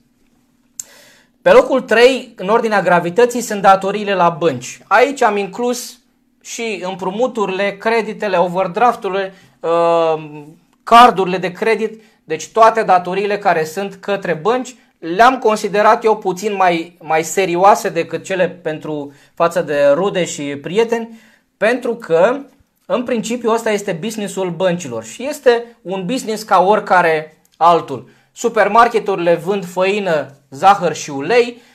Pe 1.43 1.51
locul 1.51 1.81
3, 1.81 2.33
în 2.37 2.49
ordinea 2.49 2.83
gravității, 2.83 3.41
sunt 3.41 3.63
datoriile 3.63 4.15
la 4.15 4.29
bănci. 4.29 4.81
Aici 4.87 5.23
am 5.23 5.37
inclus 5.37 5.99
și 6.43 6.83
împrumuturile, 6.87 7.77
creditele, 7.77 8.37
overdrafturile, 8.37 9.35
uh, 9.61 10.43
cardurile 10.83 11.37
de 11.37 11.53
credit, 11.53 12.03
deci 12.25 12.49
toate 12.49 12.83
datoriile 12.83 13.39
care 13.39 13.65
sunt 13.65 13.95
către 13.95 14.35
bănci, 14.35 14.75
le-am 14.99 15.39
considerat 15.39 16.05
eu 16.05 16.17
puțin 16.17 16.55
mai, 16.55 16.97
mai 17.01 17.23
serioase 17.23 17.89
decât 17.89 18.25
cele 18.25 18.49
pentru 18.49 19.13
față 19.35 19.63
de 19.63 19.85
rude 19.95 20.25
și 20.25 20.43
prieteni, 20.43 21.21
pentru 21.57 21.95
că 21.95 22.41
în 22.87 23.03
principiu 23.05 23.51
ăsta 23.51 23.71
este 23.71 23.93
businessul 24.01 24.51
băncilor 24.51 25.05
și 25.05 25.27
este 25.29 25.77
un 25.83 26.05
business 26.07 26.43
ca 26.43 26.63
oricare 26.63 27.43
altul. 27.57 28.09
Supermarketurile 28.33 29.35
vând 29.35 29.65
făină, 29.65 30.35
zahăr 30.51 30.95
și 30.95 31.11
ulei, 31.11 31.57
Uh, 31.57 31.72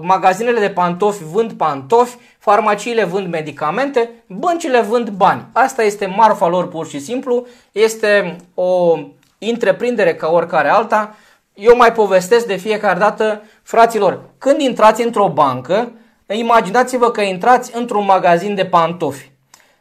magazinele 0.00 0.60
de 0.60 0.70
pantofi 0.70 1.24
vând 1.24 1.52
pantofi, 1.52 2.16
farmaciile 2.38 3.04
vând 3.04 3.28
medicamente, 3.28 4.10
băncile 4.26 4.80
vând 4.80 5.08
bani. 5.08 5.46
Asta 5.52 5.82
este 5.82 6.06
marfa 6.06 6.46
lor 6.46 6.68
pur 6.68 6.86
și 6.86 6.98
simplu, 6.98 7.46
este 7.72 8.36
o 8.54 8.98
întreprindere 9.38 10.14
ca 10.14 10.28
oricare 10.30 10.68
alta. 10.68 11.14
Eu 11.54 11.76
mai 11.76 11.92
povestesc 11.92 12.46
de 12.46 12.56
fiecare 12.56 12.98
dată, 12.98 13.42
fraților, 13.62 14.20
când 14.38 14.60
intrați 14.60 15.02
într-o 15.02 15.28
bancă, 15.28 15.92
imaginați-vă 16.26 17.10
că 17.10 17.20
intrați 17.20 17.76
într-un 17.76 18.04
magazin 18.04 18.54
de 18.54 18.64
pantofi. 18.64 19.30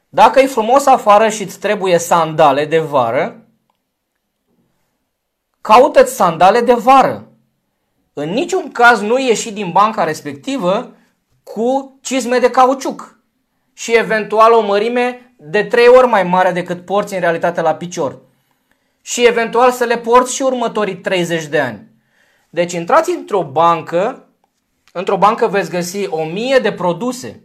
Dacă 0.10 0.40
e 0.40 0.46
frumos 0.46 0.86
afară 0.86 1.30
și 1.30 1.44
îți 1.44 1.60
trebuie 1.60 1.98
sandale 1.98 2.66
de 2.66 2.80
vară, 2.80 3.38
caută-ți 5.62 6.16
sandale 6.16 6.60
de 6.60 6.74
vară 6.74 7.28
în 8.14 8.30
niciun 8.30 8.72
caz 8.72 9.02
nu 9.02 9.20
ieși 9.20 9.52
din 9.52 9.72
banca 9.72 10.04
respectivă 10.04 10.96
cu 11.44 11.98
cizme 12.02 12.40
de 12.40 12.50
cauciuc 12.50 13.18
și 13.74 13.96
eventual 13.96 14.54
o 14.54 14.62
mărime 14.62 15.34
de 15.38 15.64
trei 15.64 15.88
ori 15.88 16.08
mai 16.08 16.24
mare 16.24 16.52
decât 16.52 16.86
porți 16.86 17.14
în 17.14 17.20
realitate 17.20 17.62
la 17.62 17.76
picior. 17.76 18.20
Și 19.02 19.26
eventual 19.26 19.72
să 19.72 19.84
le 19.84 19.98
porți 19.98 20.36
și 20.36 20.42
următorii 20.42 20.96
30 20.96 21.46
de 21.46 21.60
ani. 21.60 21.88
Deci 22.50 22.74
intrați 22.74 23.12
într-o 23.12 23.44
bancă, 23.44 24.28
într-o 24.92 25.18
bancă 25.18 25.48
veți 25.48 25.70
găsi 25.70 26.08
o 26.08 26.24
mie 26.24 26.58
de 26.58 26.72
produse 26.72 27.42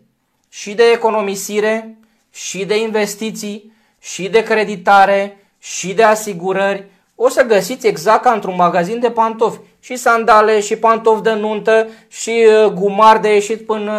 și 0.49 0.75
de 0.75 0.83
economisire, 0.95 1.99
și 2.31 2.65
de 2.65 2.81
investiții, 2.81 3.73
și 4.01 4.29
de 4.29 4.43
creditare, 4.43 5.47
și 5.59 5.95
de 5.95 6.03
asigurări. 6.03 6.87
O 7.15 7.29
să 7.29 7.43
găsiți 7.43 7.87
exact 7.87 8.23
ca 8.23 8.33
într-un 8.33 8.55
magazin 8.55 9.01
de 9.01 9.11
pantofi 9.11 9.59
și 9.89 9.97
sandale, 9.97 10.61
și 10.61 10.77
pantofi 10.77 11.23
de 11.23 11.33
nuntă, 11.33 11.89
și 12.09 12.47
uh, 12.65 12.73
gumar 12.73 13.19
de 13.19 13.33
ieșit 13.33 13.67
până 13.67 13.93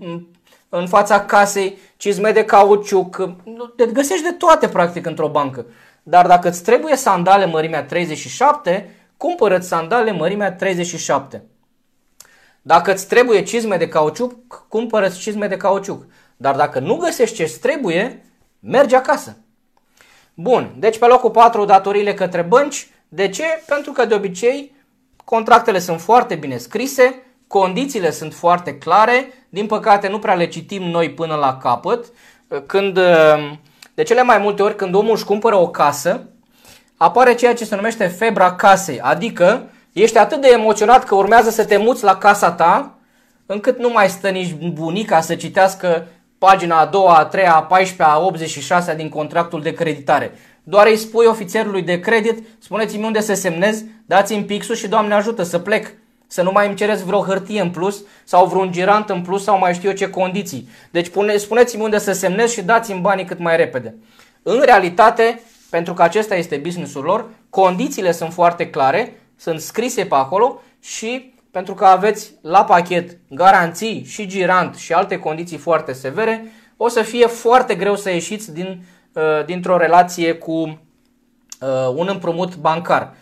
uh, 0.00 0.20
în 0.68 0.86
fața 0.86 1.24
casei, 1.24 1.78
cizme 1.96 2.30
de 2.30 2.44
cauciuc, 2.44 3.28
te 3.76 3.86
găsești 3.86 4.24
de 4.24 4.32
toate 4.32 4.68
practic 4.68 5.06
într-o 5.06 5.28
bancă. 5.28 5.66
Dar 6.02 6.26
dacă 6.26 6.48
îți 6.48 6.62
trebuie 6.62 6.96
sandale 6.96 7.46
mărimea 7.46 7.84
37, 7.84 8.94
cumpără 9.16 9.58
sandale 9.58 10.12
mărimea 10.12 10.52
37. 10.52 11.44
Dacă 12.62 12.92
îți 12.92 13.08
trebuie 13.08 13.42
cizme 13.42 13.76
de 13.76 13.88
cauciuc, 13.88 14.66
cumpără 14.68 15.08
cizme 15.08 15.46
de 15.46 15.56
cauciuc. 15.56 16.06
Dar 16.36 16.56
dacă 16.56 16.78
nu 16.78 16.96
găsești 16.96 17.36
ce 17.36 17.42
îți 17.42 17.60
trebuie, 17.60 18.24
mergi 18.60 18.94
acasă. 18.94 19.36
Bun, 20.34 20.74
deci 20.78 20.98
pe 20.98 21.06
locul 21.06 21.30
4 21.30 21.64
datoriile 21.64 22.14
către 22.14 22.42
bănci. 22.42 22.88
De 23.08 23.28
ce? 23.28 23.44
Pentru 23.66 23.92
că 23.92 24.04
de 24.04 24.14
obicei 24.14 24.75
Contractele 25.26 25.78
sunt 25.78 26.00
foarte 26.00 26.34
bine 26.34 26.56
scrise, 26.56 27.22
condițiile 27.46 28.10
sunt 28.10 28.34
foarte 28.34 28.78
clare, 28.78 29.32
din 29.48 29.66
păcate 29.66 30.08
nu 30.08 30.18
prea 30.18 30.34
le 30.34 30.46
citim 30.46 30.82
noi 30.82 31.10
până 31.10 31.34
la 31.34 31.56
capăt, 31.56 32.04
când, 32.66 32.98
de 33.94 34.02
cele 34.02 34.22
mai 34.22 34.38
multe 34.38 34.62
ori 34.62 34.76
când 34.76 34.94
omul 34.94 35.14
își 35.14 35.24
cumpără 35.24 35.56
o 35.56 35.68
casă, 35.68 36.28
apare 36.96 37.34
ceea 37.34 37.54
ce 37.54 37.64
se 37.64 37.74
numește 37.74 38.06
febra 38.06 38.54
casei, 38.54 39.00
adică 39.00 39.70
ești 39.92 40.18
atât 40.18 40.40
de 40.40 40.48
emoționat 40.52 41.04
că 41.04 41.14
urmează 41.14 41.50
să 41.50 41.64
te 41.64 41.76
muți 41.76 42.04
la 42.04 42.16
casa 42.16 42.52
ta, 42.52 42.98
încât 43.46 43.78
nu 43.78 43.90
mai 43.90 44.08
stă 44.08 44.28
nici 44.28 44.54
bunica 44.54 45.20
să 45.20 45.34
citească 45.34 46.06
pagina 46.38 46.78
a 46.78 46.86
doua, 46.86 47.16
a 47.16 47.24
treia, 47.24 47.54
a 47.54 47.62
14, 47.62 48.16
a 48.16 48.20
86 48.20 48.94
din 48.94 49.08
contractul 49.08 49.62
de 49.62 49.72
creditare. 49.72 50.32
Doar 50.62 50.86
îi 50.86 50.96
spui 50.96 51.26
ofițerului 51.26 51.82
de 51.82 52.00
credit, 52.00 52.46
spuneți-mi 52.58 53.04
unde 53.04 53.20
să 53.20 53.34
semnez, 53.34 53.84
dați-mi 54.06 54.44
pixul 54.44 54.74
și 54.74 54.88
Doamne 54.88 55.14
ajută 55.14 55.42
să 55.42 55.58
plec. 55.58 55.92
Să 56.26 56.42
nu 56.42 56.50
mai 56.52 56.66
îmi 56.66 56.76
cereți 56.76 57.04
vreo 57.04 57.24
hârtie 57.24 57.60
în 57.60 57.70
plus 57.70 58.04
sau 58.24 58.46
vreun 58.46 58.72
girant 58.72 59.10
în 59.10 59.22
plus 59.22 59.42
sau 59.42 59.58
mai 59.58 59.74
știu 59.74 59.88
eu 59.88 59.94
ce 59.94 60.10
condiții. 60.10 60.68
Deci 60.90 61.10
spuneți-mi 61.36 61.82
unde 61.82 61.98
să 61.98 62.12
semnez 62.12 62.50
și 62.50 62.62
dați-mi 62.62 63.00
banii 63.00 63.24
cât 63.24 63.38
mai 63.38 63.56
repede. 63.56 63.94
În 64.42 64.60
realitate, 64.64 65.40
pentru 65.70 65.94
că 65.94 66.02
acesta 66.02 66.34
este 66.34 66.56
businessul 66.56 67.02
lor, 67.02 67.26
condițiile 67.50 68.12
sunt 68.12 68.32
foarte 68.32 68.70
clare, 68.70 69.20
sunt 69.36 69.60
scrise 69.60 70.04
pe 70.04 70.14
acolo 70.14 70.62
și 70.80 71.34
pentru 71.50 71.74
că 71.74 71.84
aveți 71.84 72.32
la 72.40 72.64
pachet 72.64 73.18
garanții 73.30 74.04
și 74.04 74.26
girant 74.26 74.74
și 74.74 74.92
alte 74.92 75.18
condiții 75.18 75.56
foarte 75.56 75.92
severe, 75.92 76.52
o 76.76 76.88
să 76.88 77.02
fie 77.02 77.26
foarte 77.26 77.74
greu 77.74 77.96
să 77.96 78.10
ieșiți 78.10 78.52
din, 78.52 78.82
uh, 79.12 79.44
dintr-o 79.44 79.76
relație 79.76 80.32
cu 80.32 80.52
uh, 80.52 80.78
un 81.94 82.08
împrumut 82.10 82.56
bancar. 82.56 83.14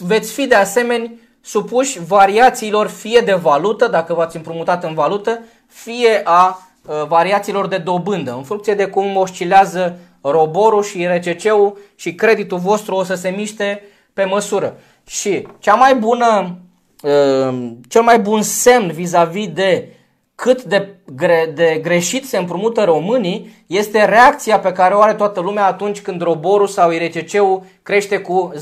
Veți 0.00 0.32
fi 0.32 0.46
de 0.46 0.54
asemenea 0.54 1.10
supuși 1.40 2.04
variațiilor 2.04 2.88
fie 2.88 3.20
de 3.20 3.32
valută, 3.34 3.88
dacă 3.88 4.14
v-ați 4.14 4.36
împrumutat 4.36 4.84
în 4.84 4.94
valută, 4.94 5.40
fie 5.66 6.20
a 6.24 6.68
uh, 6.86 7.06
variațiilor 7.08 7.68
de 7.68 7.78
dobândă, 7.78 8.34
în 8.34 8.42
funcție 8.42 8.74
de 8.74 8.86
cum 8.86 9.16
oscilează 9.16 9.98
roborul 10.20 10.82
și 10.82 11.06
RCC-ul 11.06 11.78
și 11.94 12.14
creditul 12.14 12.58
vostru 12.58 12.94
o 12.94 13.04
să 13.04 13.14
se 13.14 13.28
miște 13.28 13.82
pe 14.12 14.24
măsură. 14.24 14.76
Și 15.06 15.46
cea 15.58 15.74
mai 15.74 15.94
bună, 15.94 16.58
uh, 17.02 17.72
cel 17.88 18.02
mai 18.02 18.18
bun 18.18 18.42
semn 18.42 18.90
vis-a-vis 18.92 19.48
de 19.48 19.93
cât 20.34 20.62
de, 20.62 20.94
gre, 21.16 21.52
de 21.54 21.78
greșit 21.82 22.28
se 22.28 22.36
împrumută 22.36 22.84
românii 22.84 23.64
este 23.66 24.04
reacția 24.04 24.58
pe 24.58 24.72
care 24.72 24.94
o 24.94 25.00
are 25.00 25.14
toată 25.14 25.40
lumea 25.40 25.66
atunci 25.66 26.00
când 26.00 26.22
roborul 26.22 26.66
sau 26.66 26.90
IRCC-ul 26.90 27.62
crește 27.82 28.18
cu 28.18 28.52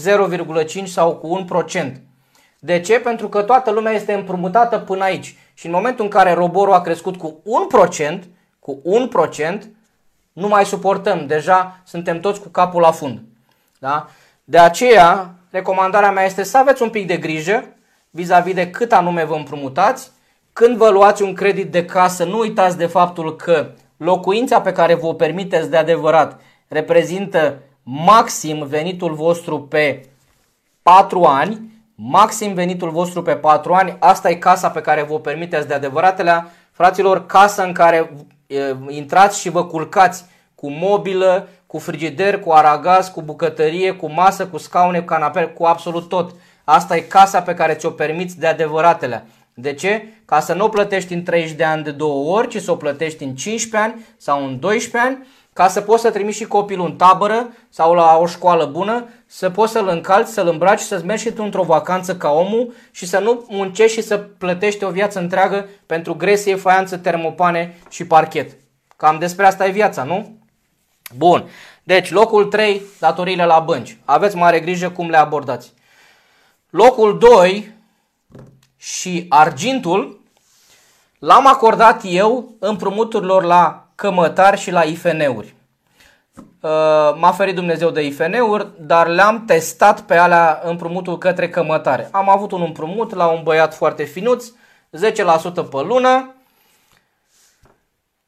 0,5 0.76 0.84
sau 0.84 1.14
cu 1.14 1.46
1%. 1.74 1.92
De 2.58 2.80
ce? 2.80 3.00
Pentru 3.00 3.28
că 3.28 3.42
toată 3.42 3.70
lumea 3.70 3.92
este 3.92 4.12
împrumutată 4.12 4.78
până 4.78 5.04
aici. 5.04 5.36
Și 5.54 5.66
în 5.66 5.72
momentul 5.72 6.04
în 6.04 6.10
care 6.10 6.32
roborul 6.32 6.72
a 6.74 6.80
crescut 6.80 7.16
cu 7.16 7.42
1%, 8.12 8.18
cu 8.58 8.82
1%, 9.38 9.58
nu 10.32 10.48
mai 10.48 10.64
suportăm. 10.64 11.26
Deja 11.26 11.80
suntem 11.84 12.20
toți 12.20 12.40
cu 12.40 12.48
capul 12.48 12.80
la 12.80 12.90
fund. 12.90 13.20
Da? 13.78 14.08
De 14.44 14.58
aceea, 14.58 15.34
recomandarea 15.50 16.10
mea 16.10 16.24
este 16.24 16.42
să 16.42 16.58
aveți 16.58 16.82
un 16.82 16.90
pic 16.90 17.06
de 17.06 17.16
grijă 17.16 17.64
vis-a-vis 18.10 18.54
de 18.54 18.70
cât 18.70 18.92
anume 18.92 19.24
vă 19.24 19.34
împrumutați. 19.34 20.10
Când 20.52 20.76
vă 20.76 20.88
luați 20.88 21.22
un 21.22 21.34
credit 21.34 21.70
de 21.70 21.84
casă, 21.84 22.24
nu 22.24 22.38
uitați 22.38 22.76
de 22.76 22.86
faptul 22.86 23.36
că 23.36 23.70
locuința 23.96 24.60
pe 24.60 24.72
care 24.72 24.94
vă 24.94 25.06
o 25.06 25.12
permiteți 25.12 25.70
de 25.70 25.76
adevărat 25.76 26.40
reprezintă 26.68 27.58
maxim 27.82 28.66
venitul 28.66 29.14
vostru 29.14 29.60
pe 29.60 30.08
4 30.82 31.22
ani, 31.22 31.70
maxim 31.94 32.54
venitul 32.54 32.90
vostru 32.90 33.22
pe 33.22 33.32
4 33.36 33.72
ani, 33.72 33.96
asta 33.98 34.30
e 34.30 34.34
casa 34.34 34.70
pe 34.70 34.80
care 34.80 35.02
vă 35.02 35.12
o 35.12 35.18
permiteți 35.18 35.68
de 35.68 35.74
adevăratele. 35.74 36.44
Fraților, 36.72 37.26
casa 37.26 37.62
în 37.62 37.72
care 37.72 38.12
intrați 38.88 39.40
și 39.40 39.50
vă 39.50 39.64
culcați 39.64 40.24
cu 40.54 40.70
mobilă, 40.70 41.48
cu 41.66 41.78
frigider, 41.78 42.40
cu 42.40 42.50
aragaz, 42.50 43.08
cu 43.08 43.22
bucătărie, 43.22 43.92
cu 43.92 44.10
masă, 44.10 44.46
cu 44.46 44.58
scaune, 44.58 44.98
cu 44.98 45.04
canapele, 45.04 45.46
cu 45.46 45.64
absolut 45.64 46.08
tot. 46.08 46.34
Asta 46.64 46.96
e 46.96 47.00
casa 47.00 47.42
pe 47.42 47.54
care 47.54 47.74
ți-o 47.74 47.90
permiți 47.90 48.38
de 48.38 48.46
adevăratele. 48.46 49.26
De 49.54 49.74
ce? 49.74 50.08
Ca 50.24 50.40
să 50.40 50.54
nu 50.54 50.64
o 50.64 50.68
plătești 50.68 51.12
în 51.12 51.22
30 51.22 51.56
de 51.56 51.64
ani 51.64 51.82
de 51.82 51.90
două 51.90 52.38
ori, 52.38 52.48
ci 52.48 52.62
să 52.62 52.70
o 52.70 52.76
plătești 52.76 53.22
în 53.22 53.34
15 53.34 53.90
ani 53.90 54.06
sau 54.16 54.46
în 54.46 54.58
12 54.58 55.10
ani, 55.10 55.26
ca 55.52 55.68
să 55.68 55.80
poți 55.80 56.02
să 56.02 56.10
trimiți 56.10 56.36
și 56.36 56.44
copilul 56.44 56.86
în 56.86 56.96
tabără 56.96 57.52
sau 57.68 57.94
la 57.94 58.16
o 58.16 58.26
școală 58.26 58.64
bună, 58.64 59.08
să 59.26 59.50
poți 59.50 59.72
să-l 59.72 59.88
încalci, 59.88 60.26
să-l 60.26 60.48
îmbraci, 60.48 60.80
să-ți 60.80 61.04
mergi 61.04 61.22
și 61.22 61.32
tu 61.32 61.42
într-o 61.42 61.62
vacanță 61.62 62.16
ca 62.16 62.30
omul 62.30 62.74
și 62.90 63.06
să 63.06 63.18
nu 63.18 63.46
muncești 63.48 64.00
și 64.00 64.06
să 64.06 64.18
plătești 64.18 64.84
o 64.84 64.90
viață 64.90 65.18
întreagă 65.18 65.68
pentru 65.86 66.14
gresie, 66.14 66.56
faianță, 66.56 66.96
termopane 66.96 67.78
și 67.90 68.06
parchet. 68.06 68.56
Cam 68.96 69.18
despre 69.18 69.46
asta 69.46 69.66
e 69.66 69.70
viața, 69.70 70.02
nu? 70.02 70.36
Bun. 71.16 71.48
Deci, 71.82 72.10
locul 72.10 72.44
3, 72.44 72.82
datoriile 72.98 73.44
la 73.44 73.58
bănci. 73.58 73.96
Aveți 74.04 74.36
mare 74.36 74.60
grijă 74.60 74.90
cum 74.90 75.10
le 75.10 75.16
abordați. 75.16 75.72
Locul 76.70 77.18
2 77.18 77.72
și 78.82 79.26
argintul 79.28 80.20
l-am 81.18 81.46
acordat 81.46 82.00
eu 82.04 82.54
împrumuturilor 82.58 83.42
la 83.42 83.86
cămătari 83.94 84.60
și 84.60 84.70
la 84.70 84.82
IFN-uri. 84.82 85.54
Uh, 86.36 86.70
m-a 87.16 87.32
ferit 87.36 87.54
Dumnezeu 87.54 87.90
de 87.90 88.02
IFN-uri, 88.02 88.68
dar 88.78 89.06
le-am 89.06 89.44
testat 89.44 90.00
pe 90.00 90.16
alea 90.16 90.60
împrumutul 90.64 91.18
către 91.18 91.48
cămătare. 91.48 92.08
Am 92.12 92.28
avut 92.28 92.52
un 92.52 92.62
împrumut 92.62 93.14
la 93.14 93.26
un 93.26 93.40
băiat 93.42 93.74
foarte 93.74 94.04
finuț, 94.04 94.46
10% 94.48 94.50
pe 95.54 95.80
lună, 95.86 96.34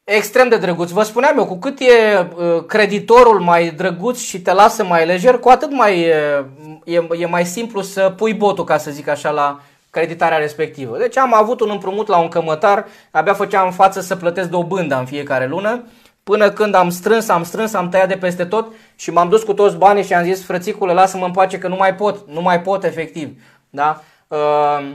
extrem 0.04 0.48
de 0.48 0.56
drăguț. 0.56 0.90
Vă 0.90 1.02
spuneam 1.02 1.38
eu, 1.38 1.46
cu 1.46 1.58
cât 1.58 1.80
e 1.80 2.26
uh, 2.36 2.64
creditorul 2.66 3.40
mai 3.40 3.70
drăguț 3.70 4.18
și 4.18 4.40
te 4.40 4.52
lasă 4.52 4.84
mai 4.84 5.06
lejer, 5.06 5.38
cu 5.38 5.48
atât 5.48 5.70
mai 5.70 6.00
e, 6.00 6.46
e, 6.84 7.06
e 7.18 7.26
mai 7.26 7.44
simplu 7.44 7.82
să 7.82 8.14
pui 8.16 8.34
botul, 8.34 8.64
ca 8.64 8.78
să 8.78 8.90
zic 8.90 9.08
așa, 9.08 9.30
la 9.30 9.60
creditarea 9.94 10.38
respectivă. 10.38 10.98
Deci 10.98 11.18
am 11.18 11.34
avut 11.34 11.60
un 11.60 11.70
împrumut 11.70 12.06
la 12.06 12.18
un 12.18 12.28
cămătar, 12.28 12.86
abia 13.10 13.34
făceam 13.34 13.72
față 13.72 14.00
să 14.00 14.16
plătesc 14.16 14.48
dobânda 14.48 14.98
în 14.98 15.06
fiecare 15.06 15.46
lună, 15.46 15.84
până 16.22 16.50
când 16.50 16.74
am 16.74 16.90
strâns, 16.90 17.28
am 17.28 17.44
strâns, 17.44 17.74
am 17.74 17.88
tăiat 17.88 18.08
de 18.08 18.16
peste 18.16 18.44
tot 18.44 18.72
și 18.96 19.10
m-am 19.10 19.28
dus 19.28 19.42
cu 19.42 19.54
toți 19.54 19.76
banii 19.76 20.04
și 20.04 20.14
am 20.14 20.24
zis, 20.24 20.44
frățicule, 20.44 20.92
lasă-mă 20.92 21.24
în 21.24 21.32
pace 21.32 21.58
că 21.58 21.68
nu 21.68 21.76
mai 21.76 21.94
pot, 21.94 22.28
nu 22.28 22.40
mai 22.40 22.60
pot 22.60 22.84
efectiv. 22.84 23.40
Da? 23.70 24.02
Uh, 24.28 24.90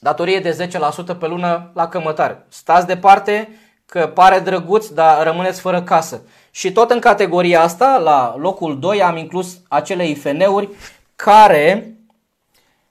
datorie 0.00 0.40
de 0.40 0.68
10% 1.14 1.18
pe 1.18 1.26
lună 1.26 1.70
la 1.74 1.88
cămătar. 1.88 2.44
Stați 2.48 2.86
departe 2.86 3.48
că 3.86 4.06
pare 4.06 4.38
drăguț, 4.38 4.86
dar 4.86 5.22
rămâneți 5.22 5.60
fără 5.60 5.82
casă. 5.82 6.22
Și 6.50 6.72
tot 6.72 6.90
în 6.90 6.98
categoria 6.98 7.62
asta, 7.62 8.00
la 8.04 8.34
locul 8.38 8.78
2, 8.78 9.02
am 9.02 9.16
inclus 9.16 9.60
acele 9.68 10.08
IFN-uri 10.08 10.68
care 11.16 11.97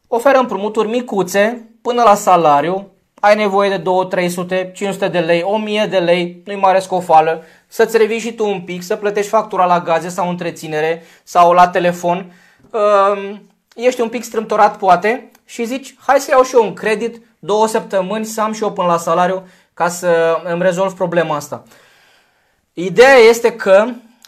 oferă 0.08 0.38
împrumuturi 0.38 0.88
micuțe 0.88 1.70
până 1.82 2.04
la 2.04 2.16
salariu, 2.16 2.92
ai 3.20 3.36
nevoie 3.36 3.70
de 3.70 3.78
2, 3.78 4.08
300, 4.08 4.72
500 4.76 5.08
de 5.08 5.20
lei, 5.20 5.42
1000 5.42 5.88
de 5.90 5.98
lei, 5.98 6.42
nu-i 6.46 6.56
mare 6.56 6.80
scofală, 6.80 7.44
să-ți 7.68 7.98
revii 7.98 8.20
și 8.20 8.34
tu 8.34 8.48
un 8.48 8.62
pic, 8.62 8.84
să 8.84 8.96
plătești 8.96 9.30
factura 9.30 9.66
la 9.66 9.80
gaze 9.80 10.10
sau 10.10 10.30
întreținere 10.30 11.04
sau 11.24 11.52
la 11.52 11.68
telefon, 11.68 12.34
ehm, 12.74 13.42
ești 13.76 14.02
un 14.02 14.10
pic 14.10 14.24
strâmtorat 14.24 14.78
poate 14.78 15.32
și 15.46 15.66
zici, 15.66 15.96
hai 16.06 16.20
să 16.20 16.32
iau 16.32 16.44
și 16.44 16.56
eu 16.56 16.64
un 16.64 16.74
credit, 16.74 17.22
două 17.40 17.68
săptămâni, 17.68 18.26
să 18.26 18.42
am 18.42 18.52
și 18.52 18.64
eu 18.64 18.72
până 18.72 18.88
la 18.88 18.98
salariu 18.98 19.48
ca 19.74 19.90
să 19.90 20.42
îmi 20.44 20.62
rezolv 20.62 20.94
problema 20.94 21.36
asta. 21.36 21.64
Ideea 22.74 23.16
este 23.16 23.52
că 23.52 23.86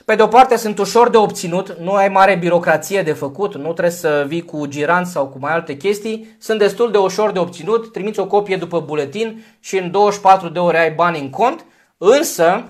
pe 0.09 0.15
de 0.15 0.21
o 0.21 0.27
parte 0.27 0.57
sunt 0.57 0.79
ușor 0.79 1.09
de 1.09 1.17
obținut, 1.17 1.77
nu 1.79 1.93
ai 1.93 2.07
mare 2.07 2.35
birocrație 2.35 3.01
de 3.01 3.13
făcut, 3.13 3.55
nu 3.55 3.73
trebuie 3.73 3.89
să 3.89 4.25
vii 4.27 4.45
cu 4.45 4.65
girant 4.65 5.07
sau 5.07 5.27
cu 5.27 5.37
mai 5.39 5.53
alte 5.53 5.77
chestii, 5.77 6.35
sunt 6.39 6.59
destul 6.59 6.91
de 6.91 6.97
ușor 6.97 7.31
de 7.31 7.39
obținut, 7.39 7.91
trimiți 7.91 8.19
o 8.19 8.27
copie 8.27 8.57
după 8.57 8.79
buletin 8.79 9.45
și 9.59 9.77
în 9.77 9.91
24 9.91 10.49
de 10.49 10.59
ore 10.59 10.79
ai 10.79 10.91
bani 10.91 11.19
în 11.19 11.29
cont, 11.29 11.65
însă 11.97 12.63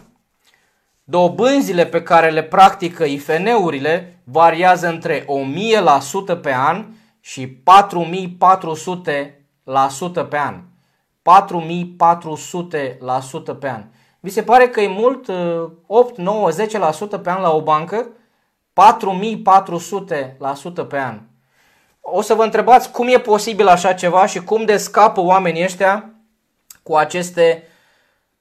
dobânzile 1.04 1.86
pe 1.86 2.04
care 2.04 2.30
le 2.30 2.44
practică 2.44 3.04
IFN-urile 3.04 4.22
variază 4.24 4.88
între 4.88 5.26
1000% 6.36 6.42
pe 6.42 6.54
an 6.54 6.86
și 7.20 7.48
4400% 7.48 7.52
pe 10.30 10.38
an. 10.38 10.56
4400% 13.54 13.60
pe 13.60 13.70
an. 13.70 13.84
Vi 14.20 14.30
se 14.30 14.44
pare 14.44 14.70
că 14.70 14.82
e 14.82 14.88
mult 14.88 15.28
8, 15.86 16.18
9, 16.18 16.50
10% 16.52 16.56
pe 17.24 17.30
an 17.30 17.42
la 17.42 17.52
o 17.52 17.62
bancă? 17.62 18.08
4400% 20.84 20.88
pe 20.88 20.98
an. 20.98 21.20
O 22.02 22.22
să 22.22 22.34
vă 22.34 22.44
întrebați 22.44 22.92
cum 22.92 23.08
e 23.08 23.20
posibil 23.20 23.68
așa 23.68 23.94
ceva 23.94 24.26
și 24.26 24.44
cum 24.44 24.66
de 24.66 24.78
scapă 24.78 25.22
oamenii 25.22 25.64
ăștia 25.64 26.10
cu 26.84 26.96
aceste 26.96 27.64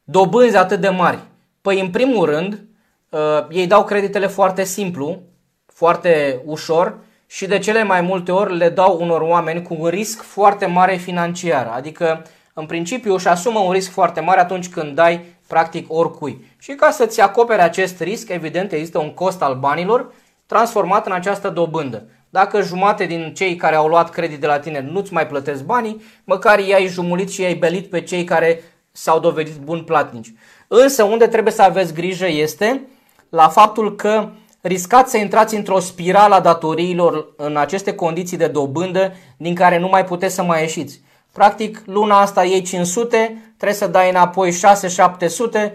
dobânzi 0.04 0.56
atât 0.56 0.80
de 0.80 0.88
mari. 0.88 1.18
Păi 1.60 1.80
în 1.80 1.90
primul 1.90 2.26
rând, 2.26 2.64
uh, 3.08 3.46
ei 3.50 3.66
dau 3.66 3.84
creditele 3.84 4.26
foarte 4.26 4.64
simplu, 4.64 5.22
foarte 5.66 6.42
ușor 6.44 6.98
și 7.26 7.46
de 7.46 7.58
cele 7.58 7.82
mai 7.82 8.00
multe 8.00 8.32
ori 8.32 8.56
le 8.56 8.68
dau 8.68 9.00
unor 9.00 9.20
oameni 9.20 9.62
cu 9.62 9.76
un 9.78 9.88
risc 9.88 10.22
foarte 10.22 10.66
mare 10.66 10.96
financiar. 10.96 11.66
Adică 11.66 12.26
în 12.52 12.66
principiu 12.66 13.14
își 13.14 13.28
asumă 13.28 13.58
un 13.58 13.72
risc 13.72 13.90
foarte 13.90 14.20
mare 14.20 14.40
atunci 14.40 14.68
când 14.68 14.94
dai 14.94 15.24
practic 15.48 15.92
oricui. 15.92 16.46
Și 16.58 16.72
ca 16.72 16.90
să-ți 16.90 17.20
acopere 17.20 17.62
acest 17.62 18.00
risc, 18.00 18.28
evident 18.28 18.72
există 18.72 18.98
un 18.98 19.14
cost 19.14 19.42
al 19.42 19.54
banilor 19.54 20.12
transformat 20.46 21.06
în 21.06 21.12
această 21.12 21.48
dobândă. 21.48 22.08
Dacă 22.30 22.62
jumate 22.62 23.04
din 23.04 23.32
cei 23.34 23.56
care 23.56 23.76
au 23.76 23.88
luat 23.88 24.10
credit 24.10 24.40
de 24.40 24.46
la 24.46 24.58
tine 24.58 24.80
nu-ți 24.80 25.12
mai 25.12 25.26
plătesc 25.26 25.64
banii, 25.64 26.02
măcar 26.24 26.58
i-ai 26.58 26.86
jumulit 26.86 27.30
și 27.30 27.40
i-ai 27.40 27.54
belit 27.54 27.90
pe 27.90 28.00
cei 28.00 28.24
care 28.24 28.62
s-au 28.92 29.18
dovedit 29.18 29.56
bun 29.56 29.82
platnici. 29.82 30.32
Însă 30.68 31.02
unde 31.02 31.26
trebuie 31.26 31.52
să 31.52 31.62
aveți 31.62 31.94
grijă 31.94 32.26
este 32.26 32.82
la 33.28 33.48
faptul 33.48 33.96
că 33.96 34.28
riscați 34.60 35.10
să 35.10 35.16
intrați 35.16 35.54
într-o 35.54 35.78
spirală 35.78 36.34
a 36.34 36.40
datoriilor 36.40 37.32
în 37.36 37.56
aceste 37.56 37.94
condiții 37.94 38.36
de 38.36 38.46
dobândă 38.46 39.12
din 39.36 39.54
care 39.54 39.78
nu 39.78 39.88
mai 39.88 40.04
puteți 40.04 40.34
să 40.34 40.42
mai 40.42 40.60
ieșiți. 40.60 41.00
Practic, 41.32 41.82
luna 41.86 42.20
asta 42.20 42.44
iei 42.44 42.62
500, 42.62 43.52
trebuie 43.56 43.78
să 43.78 43.86
dai 43.86 44.10
înapoi 44.10 44.52
6-700, 44.52 45.72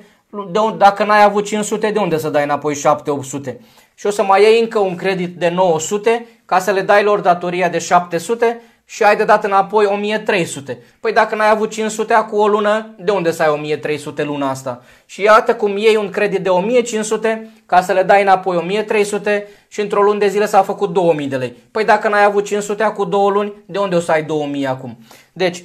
dacă 0.78 1.04
n-ai 1.04 1.24
avut 1.24 1.46
500, 1.46 1.92
de 1.92 2.00
unde 2.00 2.18
să 2.18 2.30
dai 2.30 2.44
înapoi 2.44 2.76
7-800? 2.76 3.56
Și 3.96 4.06
o 4.06 4.10
să 4.10 4.24
mai 4.24 4.42
iei 4.42 4.62
încă 4.62 4.80
un 4.80 4.96
credit 4.96 5.36
de 5.36 5.50
900 5.50 6.26
ca 6.46 6.60
să 6.60 6.72
le 6.72 6.82
dai 6.82 7.04
lor 7.04 7.20
datoria 7.20 7.70
de 7.70 7.80
700 7.80 8.62
și 8.94 9.04
ai 9.04 9.16
de 9.16 9.24
dat 9.24 9.44
înapoi 9.44 9.86
1300. 9.86 10.78
Păi 11.00 11.14
dacă 11.14 11.36
n-ai 11.36 11.50
avut 11.50 11.70
500 11.70 12.14
acum 12.14 12.40
o 12.40 12.48
lună, 12.48 12.96
de 12.98 13.12
unde 13.12 13.32
să 13.32 13.44
ai 13.44 13.50
1300 13.50 14.24
luna 14.24 14.50
asta? 14.50 14.84
Și 15.06 15.22
iată 15.22 15.56
cum 15.56 15.78
iei 15.78 15.96
un 15.96 16.10
credit 16.10 16.44
de 16.44 16.50
1500 16.50 17.54
ca 17.66 17.82
să 17.82 17.94
le 17.94 18.04
dai 18.04 18.22
înapoi 18.22 18.56
1300 18.56 19.48
și 19.68 19.82
într-o 19.82 20.02
lună 20.02 20.18
de 20.18 20.28
zile 20.28 20.46
s-a 20.46 20.62
făcut 20.62 20.94
2000 20.94 21.28
de 21.28 21.36
lei. 21.36 21.56
Păi 21.72 21.86
dacă 21.86 22.08
n-ai 22.08 22.24
avut 22.24 22.46
500 22.46 22.84
acum 22.84 23.10
două 23.10 23.30
luni, 23.30 23.54
de 23.66 23.78
unde 23.78 23.96
o 23.96 24.00
să 24.00 24.12
ai 24.12 24.24
2000 24.24 24.68
acum? 24.68 24.98
Deci, 25.32 25.64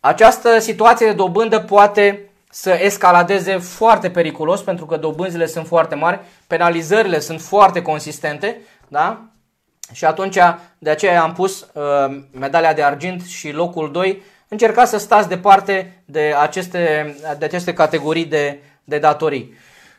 această 0.00 0.58
situație 0.58 1.06
de 1.06 1.12
dobândă 1.12 1.60
poate 1.60 2.30
să 2.50 2.78
escaladeze 2.82 3.58
foarte 3.58 4.10
periculos 4.10 4.60
pentru 4.60 4.86
că 4.86 4.96
dobânzile 4.96 5.46
sunt 5.46 5.66
foarte 5.66 5.94
mari, 5.94 6.20
penalizările 6.46 7.18
sunt 7.18 7.40
foarte 7.40 7.82
consistente, 7.82 8.60
da? 8.88 9.31
Și 9.92 10.04
atunci, 10.04 10.38
de 10.78 10.90
aceea 10.90 11.22
am 11.22 11.32
pus 11.32 11.60
uh, 11.72 12.22
medalia 12.30 12.72
de 12.72 12.82
argint 12.82 13.26
și 13.26 13.50
locul 13.50 13.92
2. 13.92 14.22
Încercați 14.48 14.90
să 14.90 14.98
stați 14.98 15.28
departe 15.28 16.02
de 16.04 16.34
aceste, 16.40 17.14
de 17.38 17.44
aceste 17.44 17.72
categorii 17.72 18.24
de, 18.24 18.58
de 18.84 18.98
datorii. 18.98 19.54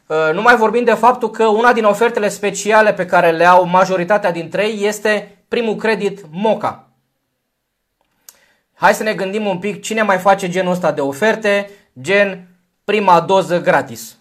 Uh, 0.06 0.34
nu 0.34 0.42
mai 0.42 0.56
vorbim 0.56 0.84
de 0.84 0.94
faptul 0.94 1.30
că 1.30 1.46
una 1.46 1.74
din 1.74 1.84
ofertele 1.84 2.30
speciale 2.30 2.94
pe 2.94 3.06
care 3.06 3.32
le 3.32 3.46
au 3.46 3.66
majoritatea 3.66 4.32
dintre 4.32 4.68
ei 4.68 4.86
este 4.88 5.38
primul 5.48 5.76
credit 5.76 6.26
MOCA. 6.32 6.88
Hai 8.74 8.94
să 8.94 9.04
ne 9.04 9.14
gândim 9.14 9.46
un 9.46 9.60
pic 9.60 9.82
cine 9.82 10.02
mai 10.02 10.18
face 10.18 10.50
genul 10.50 10.72
ăsta 10.72 10.92
de 10.92 11.02
oferte, 11.02 11.70
gen 12.02 12.48
prima 12.84 13.20
doză 13.20 13.62
gratis. 13.62 14.18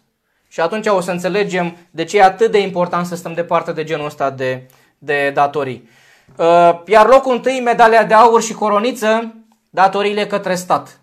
Și 0.48 0.60
atunci 0.60 0.86
o 0.86 1.00
să 1.00 1.10
înțelegem 1.10 1.76
de 1.90 2.04
ce 2.04 2.18
e 2.18 2.22
atât 2.22 2.50
de 2.50 2.58
important 2.58 3.06
să 3.06 3.16
stăm 3.16 3.32
departe 3.32 3.72
de 3.72 3.84
genul 3.84 4.06
ăsta 4.06 4.30
de, 4.30 4.66
de 5.04 5.30
datorii. 5.34 5.88
Uh, 6.36 6.80
iar 6.86 7.06
locul 7.06 7.34
întâi, 7.34 7.60
medalia 7.60 8.04
de 8.04 8.14
aur 8.14 8.42
și 8.42 8.52
coroniță, 8.52 9.34
datoriile 9.70 10.26
către 10.26 10.54
stat. 10.54 11.00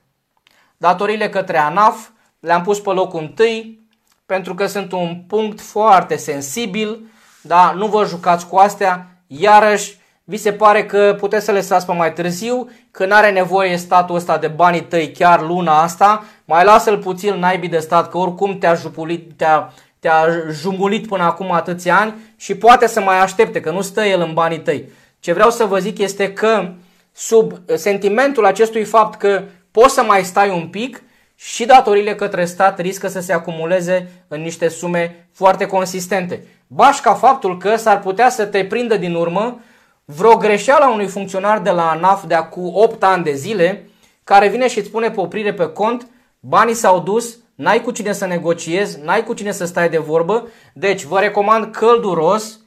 Datoriile 0.77 1.29
către 1.29 1.57
ANAF 1.57 2.09
le-am 2.39 2.61
pus 2.61 2.79
pe 2.79 2.89
locul 2.89 3.19
întâi 3.19 3.87
pentru 4.25 4.55
că 4.55 4.65
sunt 4.65 4.91
un 4.91 5.23
punct 5.27 5.61
foarte 5.61 6.15
sensibil, 6.15 6.99
da? 7.41 7.73
nu 7.75 7.87
vă 7.87 8.05
jucați 8.05 8.47
cu 8.47 8.55
astea, 8.55 9.07
iarăși 9.27 9.97
vi 10.23 10.37
se 10.37 10.53
pare 10.53 10.85
că 10.85 11.15
puteți 11.19 11.45
să 11.45 11.51
le 11.51 11.57
lăsați 11.57 11.85
pe 11.85 11.93
mai 11.93 12.13
târziu, 12.13 12.69
că 12.91 13.05
nu 13.05 13.15
are 13.15 13.31
nevoie 13.31 13.77
statul 13.77 14.15
ăsta 14.15 14.37
de 14.37 14.47
banii 14.47 14.83
tăi 14.83 15.11
chiar 15.11 15.41
luna 15.41 15.81
asta, 15.81 16.23
mai 16.45 16.63
lasă-l 16.63 16.97
puțin 16.97 17.33
naibii 17.33 17.69
de 17.69 17.79
stat, 17.79 18.09
că 18.09 18.17
oricum 18.17 18.57
te-a, 18.57 18.73
jupulit, 18.73 19.31
te-a, 19.37 19.73
te-a 19.99 20.25
jumulit 20.51 21.07
până 21.07 21.23
acum 21.23 21.51
atâția 21.51 21.99
ani 21.99 22.13
și 22.35 22.55
poate 22.55 22.87
să 22.87 23.01
mai 23.01 23.19
aștepte, 23.19 23.59
că 23.59 23.71
nu 23.71 23.81
stă 23.81 24.01
el 24.01 24.21
în 24.21 24.33
banii 24.33 24.59
tăi. 24.59 24.89
Ce 25.19 25.33
vreau 25.33 25.49
să 25.49 25.63
vă 25.63 25.79
zic 25.79 25.97
este 25.97 26.33
că 26.33 26.71
sub 27.11 27.53
sentimentul 27.75 28.45
acestui 28.45 28.83
fapt 28.83 29.19
că 29.19 29.43
poți 29.71 29.93
să 29.93 30.03
mai 30.03 30.23
stai 30.23 30.49
un 30.49 30.67
pic, 30.67 31.03
și 31.41 31.65
datorile 31.65 32.15
către 32.15 32.45
stat 32.45 32.79
riscă 32.79 33.07
să 33.07 33.19
se 33.19 33.33
acumuleze 33.33 34.11
în 34.27 34.41
niște 34.41 34.67
sume 34.67 35.27
foarte 35.33 35.65
consistente. 35.65 36.45
Bașca 36.67 37.13
faptul 37.13 37.57
că 37.57 37.75
s-ar 37.75 37.99
putea 37.99 38.29
să 38.29 38.45
te 38.45 38.65
prindă 38.65 38.97
din 38.97 39.15
urmă 39.15 39.59
vreo 40.05 40.37
greșeală 40.37 40.83
a 40.85 40.91
unui 40.91 41.07
funcționar 41.07 41.59
de 41.59 41.69
la 41.69 41.89
ANAF 41.89 42.25
de 42.25 42.33
acum 42.33 42.71
8 42.73 43.03
ani 43.03 43.23
de 43.23 43.33
zile, 43.33 43.89
care 44.23 44.47
vine 44.47 44.67
și 44.67 44.77
îți 44.77 44.87
spune 44.87 45.11
pe 45.11 45.19
oprire 45.19 45.53
pe 45.53 45.67
cont, 45.67 46.07
banii 46.39 46.73
s-au 46.73 46.99
dus, 46.99 47.37
n-ai 47.59 47.81
cu 47.81 47.91
cine 47.91 48.11
să 48.11 48.25
negociezi, 48.25 49.01
n-ai 49.01 49.23
cu 49.23 49.33
cine 49.33 49.51
să 49.51 49.65
stai 49.65 49.89
de 49.89 49.97
vorbă, 49.97 50.47
deci 50.73 51.03
vă 51.03 51.19
recomand 51.19 51.75
călduros 51.75 52.59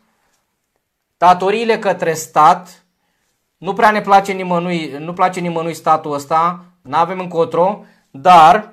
datoriile 1.17 1.79
către 1.79 2.13
stat, 2.13 2.85
nu 3.57 3.73
prea 3.73 3.91
ne 3.91 4.01
place 4.01 4.33
nimănui, 4.33 4.97
nu 4.99 5.13
place 5.13 5.41
nimănui 5.41 5.75
statul 5.75 6.13
ăsta, 6.13 6.65
nu 6.83 6.97
avem 6.97 7.19
încotro, 7.21 7.85
dar 8.11 8.73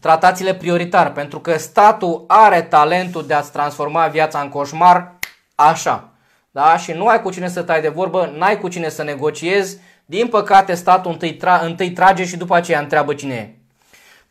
tratați-le 0.00 0.54
prioritar, 0.54 1.12
pentru 1.12 1.40
că 1.40 1.58
statul 1.58 2.24
are 2.26 2.62
talentul 2.62 3.26
de 3.26 3.34
a-ți 3.34 3.52
transforma 3.52 4.06
viața 4.06 4.40
în 4.40 4.48
coșmar 4.48 5.18
așa 5.54 6.10
da? 6.50 6.76
și 6.76 6.92
nu 6.92 7.06
ai 7.06 7.22
cu 7.22 7.30
cine 7.30 7.48
să 7.48 7.62
tai 7.62 7.80
de 7.80 7.88
vorbă, 7.88 8.32
n-ai 8.36 8.58
cu 8.58 8.68
cine 8.68 8.88
să 8.88 9.02
negociezi, 9.02 9.78
din 10.06 10.28
păcate 10.28 10.74
statul 10.74 11.10
întâi, 11.10 11.36
tra- 11.36 11.60
întâi 11.62 11.90
trage 11.90 12.24
și 12.24 12.36
după 12.36 12.54
aceea 12.54 12.80
întreabă 12.80 13.14
cine 13.14 13.34
e. 13.34 13.55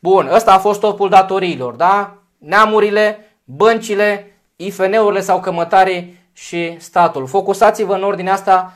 Bun, 0.05 0.29
ăsta 0.33 0.53
a 0.53 0.57
fost 0.57 0.79
topul 0.79 1.09
datoriilor, 1.09 1.73
da? 1.73 2.17
Neamurile, 2.37 3.37
băncile, 3.43 4.37
IFN-urile 4.55 5.21
sau 5.21 5.39
cămătarii 5.39 6.19
și 6.33 6.75
statul. 6.79 7.27
Focusați-vă 7.27 7.93
în 7.93 8.03
ordinea 8.03 8.33
asta 8.33 8.73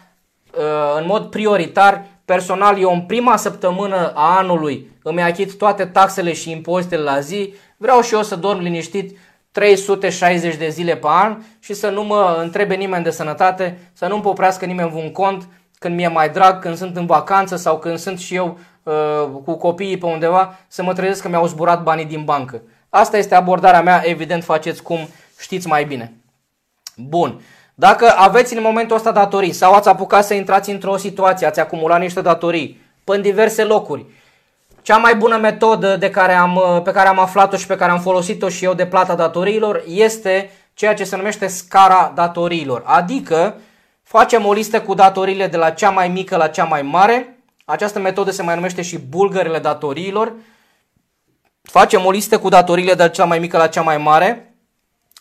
uh, 0.57 0.99
în 0.99 1.05
mod 1.05 1.25
prioritar. 1.25 2.05
Personal, 2.25 2.79
eu 2.79 2.93
în 2.93 3.01
prima 3.01 3.35
săptămână 3.35 4.11
a 4.15 4.37
anului 4.37 4.91
îmi 5.03 5.21
achit 5.21 5.57
toate 5.57 5.85
taxele 5.85 6.33
și 6.33 6.51
impozitele 6.51 7.01
la 7.01 7.19
zi. 7.19 7.53
Vreau 7.77 8.01
și 8.01 8.13
eu 8.13 8.23
să 8.23 8.35
dorm 8.35 8.59
liniștit 8.59 9.17
360 9.51 10.55
de 10.55 10.69
zile 10.69 10.95
pe 10.95 11.07
an 11.09 11.37
și 11.59 11.73
să 11.73 11.89
nu 11.89 12.03
mă 12.03 12.37
întrebe 12.41 12.75
nimeni 12.75 13.03
de 13.03 13.09
sănătate, 13.09 13.79
să 13.93 14.07
nu-mi 14.07 14.21
poprească 14.21 14.65
nimeni 14.65 14.91
un 14.95 15.11
cont 15.11 15.47
când 15.79 15.95
mi-e 15.95 16.07
mai 16.07 16.29
drag, 16.29 16.59
când 16.59 16.77
sunt 16.77 16.97
în 16.97 17.05
vacanță 17.05 17.55
sau 17.55 17.79
când 17.79 17.97
sunt 17.97 18.19
și 18.19 18.35
eu 18.35 18.45
uh, 18.47 18.59
cu 19.43 19.57
copiii 19.57 19.97
pe 19.97 20.05
undeva, 20.05 20.57
să 20.67 20.83
mă 20.83 20.93
trezesc 20.93 21.21
că 21.21 21.29
mi-au 21.29 21.47
zburat 21.47 21.83
banii 21.83 22.05
din 22.05 22.23
bancă. 22.23 22.61
Asta 22.89 23.17
este 23.17 23.35
abordarea 23.35 23.81
mea, 23.81 24.01
evident 24.05 24.43
faceți 24.43 24.83
cum 24.83 25.09
știți 25.39 25.67
mai 25.67 25.83
bine. 25.83 26.13
Bun. 26.95 27.41
Dacă 27.75 28.13
aveți 28.17 28.55
în 28.55 28.61
momentul 28.61 28.95
ăsta 28.95 29.11
datorii 29.11 29.51
sau 29.51 29.73
ați 29.73 29.87
apucat 29.87 30.25
să 30.25 30.33
intrați 30.33 30.69
într-o 30.69 30.97
situație, 30.97 31.47
ați 31.47 31.59
acumulat 31.59 31.99
niște 31.99 32.21
datorii 32.21 32.81
pe 33.03 33.15
în 33.15 33.21
diverse 33.21 33.63
locuri, 33.63 34.05
cea 34.81 34.97
mai 34.97 35.15
bună 35.15 35.37
metodă 35.37 35.95
de 35.95 36.09
care 36.09 36.33
am, 36.33 36.81
pe 36.83 36.91
care 36.91 37.07
am 37.07 37.19
aflat-o 37.19 37.57
și 37.57 37.67
pe 37.67 37.75
care 37.75 37.91
am 37.91 37.99
folosit-o 37.99 38.49
și 38.49 38.65
eu 38.65 38.73
de 38.73 38.85
plata 38.85 39.15
datoriilor 39.15 39.83
este 39.87 40.51
ceea 40.73 40.93
ce 40.93 41.03
se 41.03 41.15
numește 41.15 41.47
scara 41.47 42.11
datoriilor. 42.15 42.83
Adică 42.85 43.55
facem 44.03 44.45
o 44.45 44.53
listă 44.53 44.81
cu 44.81 44.93
datoriile 44.93 45.47
de 45.47 45.57
la 45.57 45.69
cea 45.69 45.89
mai 45.89 46.07
mică 46.07 46.35
la 46.35 46.47
cea 46.47 46.63
mai 46.63 46.81
mare. 46.81 47.38
Această 47.69 47.99
metodă 47.99 48.31
se 48.31 48.43
mai 48.43 48.55
numește 48.55 48.81
și 48.81 48.97
bulgările 48.97 49.59
datoriilor. 49.59 50.33
Facem 51.61 52.05
o 52.05 52.11
listă 52.11 52.39
cu 52.39 52.49
datoriile 52.49 52.93
de 52.93 53.03
la 53.03 53.09
cea 53.09 53.25
mai 53.25 53.39
mică 53.39 53.57
la 53.57 53.67
cea 53.67 53.81
mai 53.81 53.97
mare. 53.97 54.53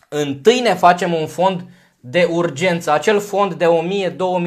Întâi 0.07 0.59
ne 0.59 0.73
facem 0.73 1.13
un 1.13 1.27
fond 1.27 1.65
de 1.99 2.27
urgență, 2.31 2.91
acel 2.91 3.19
fond 3.19 3.53
de 3.53 3.65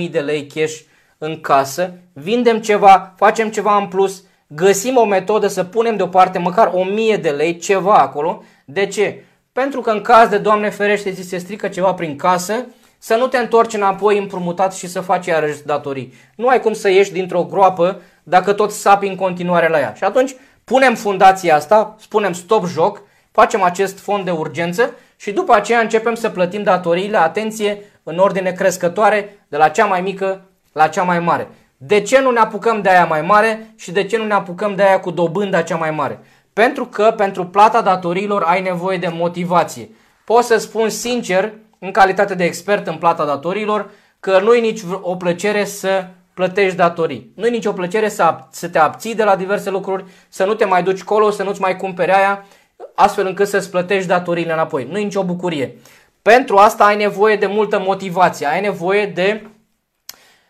1000-2000 0.06 0.10
de 0.10 0.20
lei 0.20 0.46
cash 0.46 0.80
în 1.18 1.40
casă, 1.40 1.92
vindem 2.12 2.60
ceva, 2.60 3.14
facem 3.16 3.50
ceva 3.50 3.76
în 3.76 3.86
plus, 3.86 4.24
găsim 4.46 4.96
o 4.96 5.04
metodă 5.04 5.46
să 5.46 5.64
punem 5.64 5.96
deoparte 5.96 6.38
măcar 6.38 6.70
1000 6.74 7.16
de 7.16 7.30
lei, 7.30 7.56
ceva 7.56 7.94
acolo. 7.94 8.42
De 8.64 8.86
ce? 8.86 9.24
Pentru 9.52 9.80
că 9.80 9.90
în 9.90 10.00
caz 10.00 10.28
de 10.28 10.38
Doamne 10.38 10.70
ferește 10.70 11.12
ți 11.12 11.28
se 11.28 11.38
strică 11.38 11.68
ceva 11.68 11.94
prin 11.94 12.16
casă, 12.16 12.66
să 13.04 13.14
nu 13.14 13.26
te 13.26 13.38
întorci 13.38 13.74
înapoi 13.74 14.18
împrumutat 14.18 14.74
și 14.74 14.88
să 14.88 15.00
faci 15.00 15.26
iarăși 15.26 15.62
datorii. 15.62 16.14
Nu 16.36 16.48
ai 16.48 16.60
cum 16.60 16.72
să 16.72 16.90
ieși 16.90 17.12
dintr-o 17.12 17.44
groapă 17.44 18.00
dacă 18.22 18.52
tot 18.52 18.70
sapi 18.70 19.06
în 19.06 19.14
continuare 19.14 19.68
la 19.68 19.78
ea. 19.78 19.94
Și 19.96 20.04
atunci 20.04 20.34
punem 20.64 20.94
fundația 20.94 21.56
asta, 21.56 21.96
spunem 22.00 22.32
stop 22.32 22.66
joc, 22.66 23.02
facem 23.32 23.62
acest 23.62 23.98
fond 23.98 24.24
de 24.24 24.30
urgență 24.30 24.94
și 25.16 25.32
după 25.32 25.54
aceea 25.54 25.80
începem 25.80 26.14
să 26.14 26.28
plătim 26.28 26.62
datoriile, 26.62 27.16
atenție, 27.16 27.82
în 28.02 28.18
ordine 28.18 28.52
crescătoare, 28.52 29.44
de 29.48 29.56
la 29.56 29.68
cea 29.68 29.84
mai 29.84 30.00
mică 30.00 30.40
la 30.72 30.88
cea 30.88 31.02
mai 31.02 31.20
mare. 31.20 31.48
De 31.76 32.00
ce 32.00 32.20
nu 32.20 32.30
ne 32.30 32.40
apucăm 32.40 32.82
de 32.82 32.88
aia 32.88 33.04
mai 33.04 33.22
mare 33.22 33.74
și 33.76 33.92
de 33.92 34.04
ce 34.04 34.16
nu 34.16 34.24
ne 34.24 34.34
apucăm 34.34 34.74
de 34.74 34.82
aia 34.82 35.00
cu 35.00 35.10
dobânda 35.10 35.62
cea 35.62 35.76
mai 35.76 35.90
mare? 35.90 36.18
Pentru 36.52 36.86
că 36.86 37.14
pentru 37.16 37.46
plata 37.46 37.80
datoriilor 37.80 38.42
ai 38.42 38.60
nevoie 38.60 38.98
de 38.98 39.10
motivație. 39.12 39.88
Pot 40.24 40.44
să 40.44 40.56
spun 40.56 40.88
sincer, 40.88 41.52
în 41.84 41.90
calitate 41.90 42.34
de 42.34 42.44
expert 42.44 42.86
în 42.86 42.96
plata 42.96 43.24
datoriilor, 43.24 43.90
că 44.20 44.40
nu 44.40 44.54
e 44.54 44.60
nici 44.60 44.80
o 45.00 45.16
plăcere 45.16 45.64
să 45.64 46.06
plătești 46.34 46.76
datorii. 46.76 47.32
Nu 47.36 47.46
e 47.46 47.50
nicio 47.50 47.72
plăcere 47.72 48.08
să, 48.08 48.36
să 48.50 48.68
te 48.68 48.78
abții 48.78 49.14
de 49.14 49.24
la 49.24 49.36
diverse 49.36 49.70
lucruri, 49.70 50.04
să 50.28 50.44
nu 50.44 50.54
te 50.54 50.64
mai 50.64 50.82
duci 50.82 51.02
colo, 51.02 51.30
să 51.30 51.42
nu-ți 51.42 51.60
mai 51.60 51.76
cumperi 51.76 52.10
aia, 52.10 52.46
astfel 52.94 53.26
încât 53.26 53.48
să-ți 53.48 53.70
plătești 53.70 54.08
datoriile 54.08 54.52
înapoi. 54.52 54.88
Nu 54.90 54.98
e 54.98 55.02
nicio 55.02 55.24
bucurie. 55.24 55.78
Pentru 56.22 56.56
asta 56.56 56.84
ai 56.84 56.96
nevoie 56.96 57.36
de 57.36 57.46
multă 57.46 57.78
motivație, 57.78 58.46
ai 58.46 58.60
nevoie 58.60 59.06
de 59.06 59.46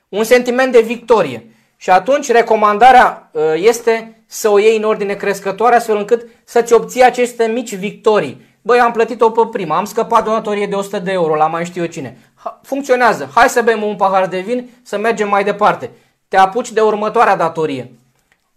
un 0.09 0.25
sentiment 0.25 0.73
de 0.73 0.81
victorie. 0.81 1.47
Și 1.77 1.91
atunci 1.91 2.31
recomandarea 2.31 3.31
uh, 3.33 3.43
este 3.55 4.23
să 4.27 4.49
o 4.49 4.59
iei 4.59 4.77
în 4.77 4.85
ordine 4.85 5.15
crescătoare 5.15 5.77
astfel 5.77 5.97
încât 5.97 6.27
să-ți 6.45 6.73
obții 6.73 7.03
aceste 7.03 7.45
mici 7.45 7.75
victorii. 7.75 8.51
Băi, 8.63 8.79
am 8.79 8.93
plătit-o 8.93 9.31
pe 9.31 9.41
prima, 9.51 9.77
am 9.77 9.85
scăpat 9.85 10.25
de 10.25 10.31
o 10.31 10.33
datorie 10.33 10.67
de 10.67 10.75
100 10.75 10.99
de 10.99 11.13
euro 11.13 11.35
la 11.35 11.47
mai 11.47 11.65
știu 11.65 11.83
eu 11.83 11.89
cine. 11.89 12.19
Funcționează. 12.63 13.31
Hai 13.35 13.49
să 13.49 13.63
bem 13.63 13.83
un 13.83 13.97
pahar 13.97 14.27
de 14.27 14.41
vin, 14.41 14.71
să 14.83 14.99
mergem 14.99 15.29
mai 15.29 15.45
departe. 15.45 15.91
Te 16.29 16.37
apuci 16.37 16.73
de 16.73 16.81
următoarea 16.81 17.37
datorie. 17.37 17.93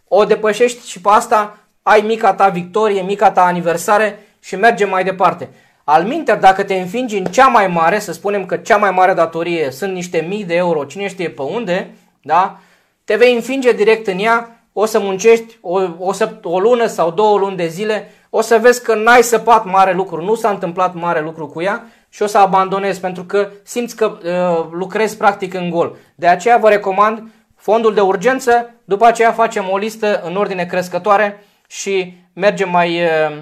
O 0.07 0.23
depășești 0.23 0.89
și 0.89 1.01
pe 1.01 1.09
asta 1.11 1.57
ai 1.81 2.01
mica 2.01 2.33
ta 2.33 2.49
victorie, 2.49 3.01
mica 3.01 3.31
ta 3.31 3.45
aniversare 3.45 4.27
și 4.39 4.55
mergem 4.55 4.89
mai 4.89 5.03
departe. 5.03 5.49
Al 5.83 6.03
minter, 6.03 6.37
dacă 6.37 6.63
te 6.63 6.73
înfingi 6.73 7.17
în 7.17 7.25
cea 7.25 7.47
mai 7.47 7.67
mare, 7.67 7.99
să 7.99 8.11
spunem 8.11 8.45
că 8.45 8.57
cea 8.57 8.77
mai 8.77 8.91
mare 8.91 9.13
datorie 9.13 9.71
sunt 9.71 9.93
niște 9.93 10.25
mii 10.27 10.43
de 10.43 10.55
euro, 10.55 10.83
cine 10.83 11.07
știe 11.07 11.29
pe 11.29 11.41
unde, 11.41 11.93
da? 12.21 12.59
te 13.03 13.15
vei 13.15 13.35
înfinge 13.35 13.71
direct 13.71 14.07
în 14.07 14.19
ea, 14.19 14.59
o 14.73 14.85
să 14.85 14.99
muncești 14.99 15.57
o, 15.61 15.81
o, 15.97 16.11
o 16.43 16.59
lună 16.59 16.85
sau 16.85 17.11
două 17.11 17.37
luni 17.37 17.55
de 17.55 17.67
zile, 17.67 18.11
o 18.29 18.41
să 18.41 18.57
vezi 18.57 18.83
că 18.83 18.95
n-ai 18.95 19.23
săpat 19.23 19.65
mare 19.65 19.93
lucru, 19.93 20.23
nu 20.23 20.35
s-a 20.35 20.49
întâmplat 20.49 20.93
mare 20.93 21.21
lucru 21.21 21.47
cu 21.47 21.61
ea 21.61 21.83
și 22.09 22.21
o 22.21 22.25
să 22.25 22.38
abandonezi 22.38 22.99
pentru 22.99 23.23
că 23.23 23.49
simți 23.63 23.95
că 23.95 24.05
uh, 24.05 24.67
lucrezi 24.71 25.17
practic 25.17 25.53
în 25.53 25.69
gol. 25.69 25.95
De 26.15 26.27
aceea 26.27 26.57
vă 26.57 26.69
recomand 26.69 27.31
fondul 27.55 27.93
de 27.93 28.01
urgență, 28.01 28.73
după 28.83 29.05
aceea 29.05 29.31
facem 29.31 29.69
o 29.69 29.77
listă 29.77 30.21
în 30.21 30.35
ordine 30.35 30.65
crescătoare 30.65 31.43
și 31.67 32.17
mergem 32.33 32.69
mai, 32.69 33.03
uh, 33.03 33.38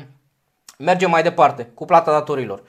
mergem 0.77 1.09
mai 1.09 1.23
departe 1.23 1.69
cu 1.73 1.85
plata 1.85 2.11
datorilor. 2.11 2.63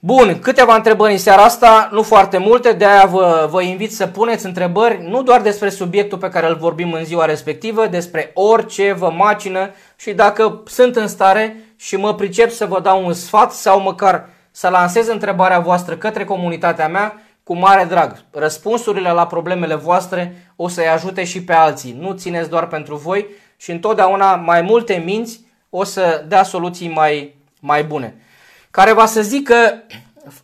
Bun, 0.00 0.38
câteva 0.38 0.74
întrebări 0.74 1.12
în 1.12 1.18
seara 1.18 1.42
asta, 1.42 1.88
nu 1.92 2.02
foarte 2.02 2.38
multe, 2.38 2.72
de 2.72 2.84
aia 2.86 3.04
vă, 3.04 3.48
vă 3.50 3.62
invit 3.62 3.92
să 3.92 4.06
puneți 4.06 4.46
întrebări, 4.46 5.08
nu 5.08 5.22
doar 5.22 5.40
despre 5.40 5.68
subiectul 5.68 6.18
pe 6.18 6.28
care 6.28 6.48
îl 6.48 6.56
vorbim 6.56 6.92
în 6.92 7.04
ziua 7.04 7.24
respectivă, 7.24 7.86
despre 7.86 8.30
orice 8.34 8.92
vă 8.92 9.10
macină 9.10 9.70
și 9.96 10.12
dacă 10.12 10.62
sunt 10.66 10.96
în 10.96 11.08
stare 11.08 11.56
și 11.76 11.96
mă 11.96 12.14
pricep 12.14 12.50
să 12.50 12.66
vă 12.66 12.80
dau 12.80 13.06
un 13.06 13.12
sfat 13.12 13.52
sau 13.52 13.80
măcar 13.80 14.28
să 14.50 14.68
lansez 14.68 15.08
întrebarea 15.08 15.58
voastră 15.58 15.96
către 15.96 16.24
comunitatea 16.24 16.88
mea, 16.88 17.22
cu 17.42 17.56
mare 17.56 17.84
drag. 17.84 18.24
Răspunsurile 18.30 19.10
la 19.10 19.26
problemele 19.26 19.74
voastre 19.74 20.52
o 20.56 20.68
să-i 20.68 20.88
ajute 20.88 21.24
și 21.24 21.42
pe 21.44 21.52
alții. 21.52 21.96
Nu 22.00 22.12
țineți 22.12 22.50
doar 22.50 22.66
pentru 22.66 22.96
voi 22.96 23.26
și 23.56 23.70
întotdeauna 23.70 24.34
mai 24.34 24.62
multe 24.62 25.02
minți 25.04 25.40
o 25.70 25.84
să 25.84 26.24
dea 26.28 26.42
soluții 26.42 26.88
mai, 26.88 27.34
mai 27.60 27.84
bune 27.84 28.16
care 28.70 28.92
va 28.92 29.06
să 29.06 29.22
zică 29.22 29.82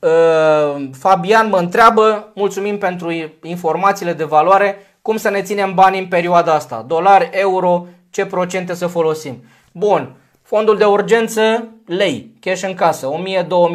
uh, 0.00 0.88
Fabian 0.98 1.48
mă 1.48 1.58
întreabă, 1.58 2.30
mulțumim 2.34 2.78
pentru 2.78 3.12
informațiile 3.42 4.12
de 4.12 4.24
valoare, 4.24 4.96
cum 5.02 5.16
să 5.16 5.30
ne 5.30 5.42
ținem 5.42 5.74
bani 5.74 5.98
în 5.98 6.06
perioada 6.06 6.54
asta, 6.54 6.84
dolari, 6.88 7.28
euro, 7.32 7.86
ce 8.10 8.26
procente 8.26 8.74
să 8.74 8.86
folosim. 8.86 9.44
Bun, 9.72 10.16
fondul 10.42 10.76
de 10.76 10.84
urgență, 10.84 11.68
lei, 11.86 12.30
cash 12.40 12.62
în 12.62 12.74
casă, 12.74 13.10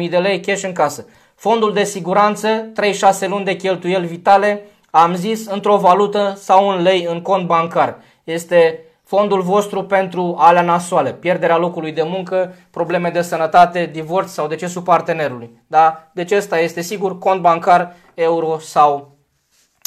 1000-2000 0.04 0.10
de 0.10 0.18
lei, 0.18 0.40
cash 0.40 0.62
în 0.62 0.72
casă. 0.72 1.06
Fondul 1.34 1.72
de 1.72 1.84
siguranță, 1.84 2.72
3-6 3.24 3.28
luni 3.28 3.44
de 3.44 3.56
cheltuieli 3.56 4.06
vitale, 4.06 4.64
am 4.90 5.14
zis, 5.14 5.46
într-o 5.46 5.76
valută 5.76 6.34
sau 6.36 6.68
în 6.68 6.82
lei 6.82 7.06
în 7.10 7.22
cont 7.22 7.46
bancar. 7.46 7.98
Este 8.24 8.84
fondul 9.10 9.42
vostru 9.42 9.84
pentru 9.84 10.36
alea 10.38 10.62
nasoale, 10.62 11.12
pierderea 11.12 11.56
locului 11.56 11.92
de 11.92 12.02
muncă, 12.02 12.54
probleme 12.70 13.10
de 13.10 13.22
sănătate, 13.22 13.88
divorț 13.92 14.30
sau 14.30 14.46
decesul 14.46 14.82
partenerului. 14.82 15.62
Da? 15.66 16.10
Deci 16.12 16.30
ăsta 16.30 16.58
este 16.58 16.80
sigur 16.80 17.18
cont 17.18 17.40
bancar, 17.40 17.94
euro 18.14 18.58
sau, 18.58 19.16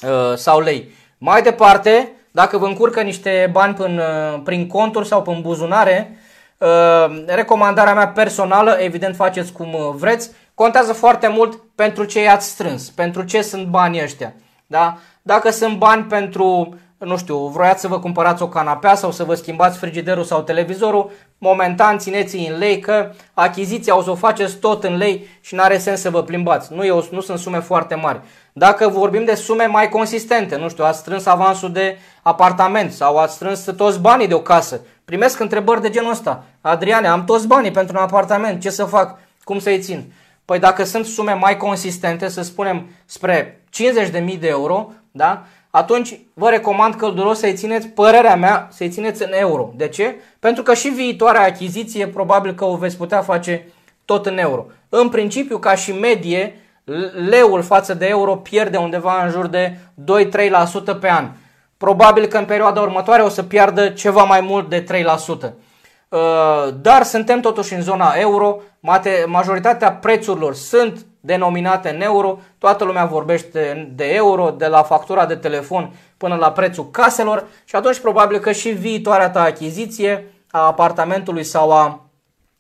uh, 0.08 0.36
sau 0.36 0.60
lei. 0.60 0.90
Mai 1.18 1.42
departe, 1.42 2.12
dacă 2.32 2.58
vă 2.58 2.66
încurcă 2.66 3.02
niște 3.02 3.50
bani 3.52 3.74
prin, 3.74 3.98
uh, 3.98 4.42
prin 4.44 4.68
conturi 4.68 5.08
sau 5.08 5.22
prin 5.22 5.42
buzunare, 5.42 6.18
uh, 6.58 7.24
recomandarea 7.26 7.94
mea 7.94 8.08
personală, 8.08 8.72
evident 8.80 9.16
faceți 9.16 9.52
cum 9.52 9.74
uh, 9.74 9.90
vreți, 9.96 10.32
contează 10.54 10.94
foarte 10.94 11.28
mult 11.28 11.62
pentru 11.76 12.04
ce 12.04 12.22
i-ați 12.22 12.50
strâns, 12.50 12.90
pentru 12.90 13.24
ce 13.24 13.42
sunt 13.42 13.68
banii 13.68 14.04
ăștia. 14.04 14.34
Da? 14.68 14.98
Dacă 15.22 15.50
sunt 15.52 15.78
bani 15.78 16.04
pentru 16.04 16.78
nu 17.06 17.18
știu, 17.18 17.38
vroiați 17.48 17.82
să 17.82 17.88
vă 17.88 18.00
cumpărați 18.00 18.42
o 18.42 18.48
canapea 18.48 18.96
sau 18.96 19.12
să 19.12 19.24
vă 19.24 19.36
schimbați 19.36 19.78
frigiderul 19.78 20.24
sau 20.24 20.42
televizorul, 20.42 21.12
momentan 21.38 21.98
țineți 21.98 22.36
în 22.36 22.58
lei 22.58 22.80
că 22.80 23.12
achiziția 23.34 23.98
o 23.98 24.02
să 24.02 24.10
o 24.10 24.16
faceți 24.16 24.56
tot 24.56 24.84
în 24.84 24.98
lei 24.98 25.28
și 25.42 25.56
nu 25.56 25.62
are 25.62 25.78
sens 25.78 26.00
să 26.00 26.10
vă 26.10 26.24
plimbați. 26.24 26.74
Nu, 26.74 26.86
eu, 26.86 27.08
nu 27.12 27.22
sunt 27.22 27.40
sume 27.40 27.60
foarte 27.60 27.96
mari. 27.96 28.22
Dacă 28.54 28.88
vorbim 28.88 29.26
de 29.26 29.36
sume 29.36 29.66
mai 29.66 29.90
consistente, 29.90 30.56
nu 30.56 30.70
știu, 30.70 30.84
ați 30.84 31.00
strâns 31.00 31.26
avansul 31.26 31.72
de 31.72 31.98
apartament 32.22 32.92
sau 32.92 33.18
ați 33.18 33.34
strâns 33.34 33.64
toți 33.78 34.00
banii 34.00 34.28
de 34.28 34.34
o 34.34 34.42
casă, 34.42 34.82
primesc 35.06 35.40
întrebări 35.40 35.82
de 35.82 35.90
genul 35.90 36.12
ăsta. 36.12 36.44
Adriane, 36.62 37.08
am 37.08 37.26
toți 37.26 37.48
banii 37.48 37.72
pentru 37.72 37.98
un 37.98 38.04
apartament, 38.04 38.62
ce 38.62 38.70
să 38.70 38.84
fac? 38.84 39.20
Cum 39.44 39.60
să-i 39.60 39.80
țin? 39.80 40.14
Păi 40.46 40.60
dacă 40.60 40.84
sunt 40.84 41.06
sume 41.06 41.34
mai 41.34 41.58
consistente, 41.58 42.28
să 42.28 42.42
spunem 42.42 42.90
spre 43.06 43.64
50.000 43.70 44.40
de 44.40 44.48
euro, 44.48 44.92
da? 45.12 45.46
Atunci 45.76 46.20
vă 46.34 46.50
recomand 46.50 46.96
călduros 46.96 47.40
să-i 47.40 47.54
țineți, 47.54 47.88
părerea 47.88 48.36
mea, 48.36 48.68
să-i 48.72 48.90
țineți 48.90 49.24
în 49.24 49.32
euro. 49.32 49.72
De 49.76 49.88
ce? 49.88 50.16
Pentru 50.40 50.64
că 50.64 50.74
și 50.74 50.88
viitoarea 50.88 51.46
achiziție 51.46 52.08
probabil 52.08 52.54
că 52.54 52.66
o 52.66 52.76
veți 52.76 52.98
putea 52.98 53.22
face 53.22 53.68
tot 54.06 54.26
în 54.26 54.38
euro. 54.38 54.66
În 54.90 55.10
principiu, 55.10 55.58
ca 55.58 55.76
și 55.76 55.92
medie, 55.92 56.56
leul 57.30 57.62
față 57.62 57.94
de 57.94 58.08
euro 58.08 58.36
pierde 58.36 58.78
undeva 58.78 59.24
în 59.24 59.30
jur 59.30 59.48
de 59.48 59.78
2-3% 60.96 61.00
pe 61.00 61.10
an. 61.10 61.30
Probabil 61.78 62.26
că 62.26 62.38
în 62.38 62.46
perioada 62.46 62.82
următoare 62.82 63.22
o 63.22 63.30
să 63.30 63.44
piardă 63.44 63.90
ceva 63.90 64.24
mai 64.24 64.42
mult 64.42 64.70
de 64.70 64.84
3%. 64.84 65.54
Uh, 66.10 66.20
dar 66.82 67.04
suntem 67.04 67.40
totuși 67.40 67.74
în 67.74 67.82
zona 67.82 68.14
euro, 68.16 68.62
majoritatea 69.26 69.92
prețurilor 69.92 70.56
sunt 70.56 71.06
denominate 71.26 71.90
în 71.90 72.02
euro, 72.02 72.40
toată 72.58 72.84
lumea 72.84 73.06
vorbește 73.06 73.92
de 73.96 74.14
euro, 74.14 74.50
de 74.50 74.68
la 74.68 74.84
factura 74.84 75.26
de 75.26 75.36
telefon 75.36 75.94
până 76.18 76.36
la 76.36 76.52
prețul 76.52 76.90
caselor 76.92 77.48
și 77.66 77.76
atunci 77.76 78.00
probabil 78.00 78.40
că 78.40 78.52
și 78.52 78.70
viitoarea 78.70 79.30
ta 79.30 79.42
achiziție 79.42 80.28
a 80.52 80.60
apartamentului 80.66 81.44
sau 81.44 81.72
a 81.72 82.10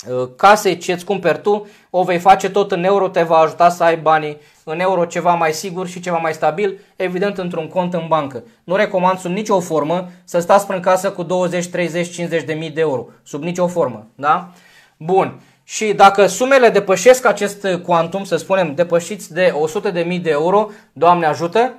uh, 0.07 0.29
casei 0.35 0.77
ce 0.77 0.91
îți 0.91 1.05
cumperi 1.05 1.41
tu, 1.41 1.67
o 1.89 2.03
vei 2.03 2.19
face 2.19 2.49
tot 2.49 2.71
în 2.71 2.83
euro, 2.83 3.07
te 3.07 3.21
va 3.21 3.37
ajuta 3.37 3.69
să 3.69 3.83
ai 3.83 3.97
banii 3.97 4.37
în 4.63 4.79
euro 4.79 5.05
ceva 5.05 5.33
mai 5.33 5.51
sigur 5.51 5.87
și 5.87 5.99
ceva 5.99 6.17
mai 6.17 6.33
stabil, 6.33 6.79
evident 6.95 7.37
într-un 7.37 7.67
cont 7.67 7.93
în 7.93 8.05
bancă. 8.07 8.43
Nu 8.63 8.75
recomand 8.75 9.19
sub 9.19 9.31
nicio 9.31 9.59
formă 9.59 10.09
să 10.23 10.39
stați 10.39 10.67
prin 10.67 10.79
casă 10.79 11.11
cu 11.11 11.23
20, 11.23 11.67
30, 11.67 12.09
50 12.13 12.43
de 12.43 12.53
mii 12.53 12.71
de 12.71 12.81
euro, 12.81 13.05
sub 13.23 13.43
nicio 13.43 13.67
formă, 13.67 14.07
da? 14.15 14.49
Bun. 14.97 15.41
Și 15.63 15.93
dacă 15.93 16.25
sumele 16.25 16.69
depășesc 16.69 17.25
acest 17.25 17.67
quantum, 17.85 18.23
să 18.23 18.35
spunem, 18.35 18.75
depășiți 18.75 19.33
de 19.33 19.53
100.000 19.91 20.21
de 20.21 20.29
euro, 20.29 20.69
Doamne 20.93 21.25
ajută, 21.25 21.73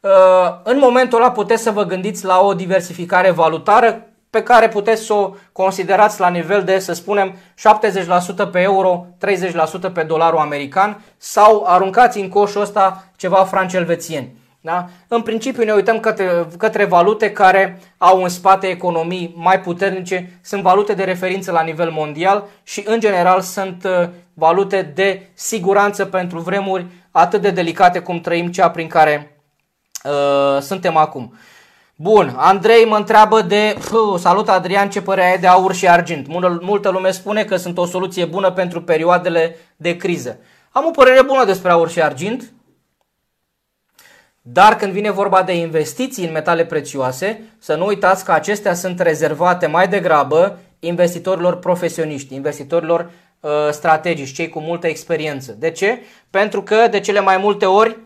uh, 0.00 0.10
în 0.62 0.78
momentul 0.78 1.18
ăla 1.18 1.30
puteți 1.30 1.62
să 1.62 1.70
vă 1.70 1.84
gândiți 1.84 2.24
la 2.24 2.40
o 2.40 2.54
diversificare 2.54 3.30
valutară 3.30 4.02
pe 4.30 4.42
care 4.42 4.68
puteți 4.68 5.02
să 5.02 5.12
o 5.12 5.34
considerați 5.52 6.20
la 6.20 6.28
nivel 6.28 6.64
de, 6.64 6.78
să 6.78 6.92
spunem, 6.92 7.34
70% 8.48 8.50
pe 8.52 8.60
euro, 8.60 9.06
30% 9.88 9.92
pe 9.92 10.02
dolarul 10.02 10.38
american 10.38 11.02
sau 11.16 11.64
aruncați 11.66 12.20
în 12.20 12.28
coșul 12.28 12.60
ăsta 12.60 13.04
ceva 13.16 13.44
franci 13.44 13.72
elvețieni. 13.72 14.37
Da? 14.68 14.88
În 15.08 15.22
principiu 15.22 15.64
ne 15.64 15.72
uităm 15.72 16.00
către, 16.00 16.46
către 16.58 16.84
valute 16.84 17.32
care 17.32 17.80
au 17.98 18.22
în 18.22 18.28
spate 18.28 18.66
economii 18.66 19.34
mai 19.36 19.60
puternice, 19.60 20.38
sunt 20.42 20.62
valute 20.62 20.94
de 20.94 21.04
referință 21.04 21.52
la 21.52 21.62
nivel 21.62 21.90
mondial 21.90 22.44
și 22.62 22.82
în 22.86 23.00
general 23.00 23.40
sunt 23.40 23.84
uh, 23.84 24.08
valute 24.34 24.92
de 24.94 25.28
siguranță 25.34 26.04
pentru 26.04 26.38
vremuri 26.38 26.86
atât 27.10 27.40
de 27.40 27.50
delicate 27.50 27.98
cum 27.98 28.20
trăim 28.20 28.50
cea 28.50 28.70
prin 28.70 28.86
care 28.86 29.40
uh, 30.04 30.60
suntem 30.60 30.96
acum. 30.96 31.34
Bun, 31.96 32.34
Andrei 32.36 32.84
mă 32.84 32.96
întreabă 32.96 33.42
de, 33.42 33.76
puh, 33.90 34.18
salut 34.18 34.48
Adrian, 34.48 34.90
ce 34.90 35.02
părere 35.02 35.30
ai 35.30 35.38
de 35.38 35.46
aur 35.46 35.74
și 35.74 35.88
argint? 35.88 36.26
Multă, 36.26 36.58
multă 36.62 36.88
lume 36.88 37.10
spune 37.10 37.44
că 37.44 37.56
sunt 37.56 37.78
o 37.78 37.86
soluție 37.86 38.24
bună 38.24 38.50
pentru 38.50 38.82
perioadele 38.82 39.56
de 39.76 39.96
criză. 39.96 40.38
Am 40.70 40.84
o 40.86 40.90
părere 40.90 41.22
bună 41.22 41.44
despre 41.44 41.70
aur 41.70 41.90
și 41.90 42.02
argint, 42.02 42.52
dar 44.52 44.76
când 44.76 44.92
vine 44.92 45.10
vorba 45.10 45.42
de 45.42 45.56
investiții 45.56 46.26
în 46.26 46.32
metale 46.32 46.64
prețioase, 46.64 47.42
să 47.58 47.74
nu 47.74 47.86
uitați 47.86 48.24
că 48.24 48.32
acestea 48.32 48.74
sunt 48.74 49.00
rezervate 49.00 49.66
mai 49.66 49.88
degrabă 49.88 50.58
investitorilor 50.78 51.58
profesioniști, 51.58 52.34
investitorilor 52.34 53.10
uh, 53.40 53.50
strategici, 53.70 54.32
cei 54.32 54.48
cu 54.48 54.60
multă 54.60 54.86
experiență. 54.86 55.56
De 55.58 55.70
ce? 55.70 56.02
Pentru 56.30 56.62
că 56.62 56.86
de 56.90 57.00
cele 57.00 57.20
mai 57.20 57.36
multe 57.36 57.66
ori 57.66 57.96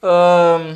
uh, 0.00 0.74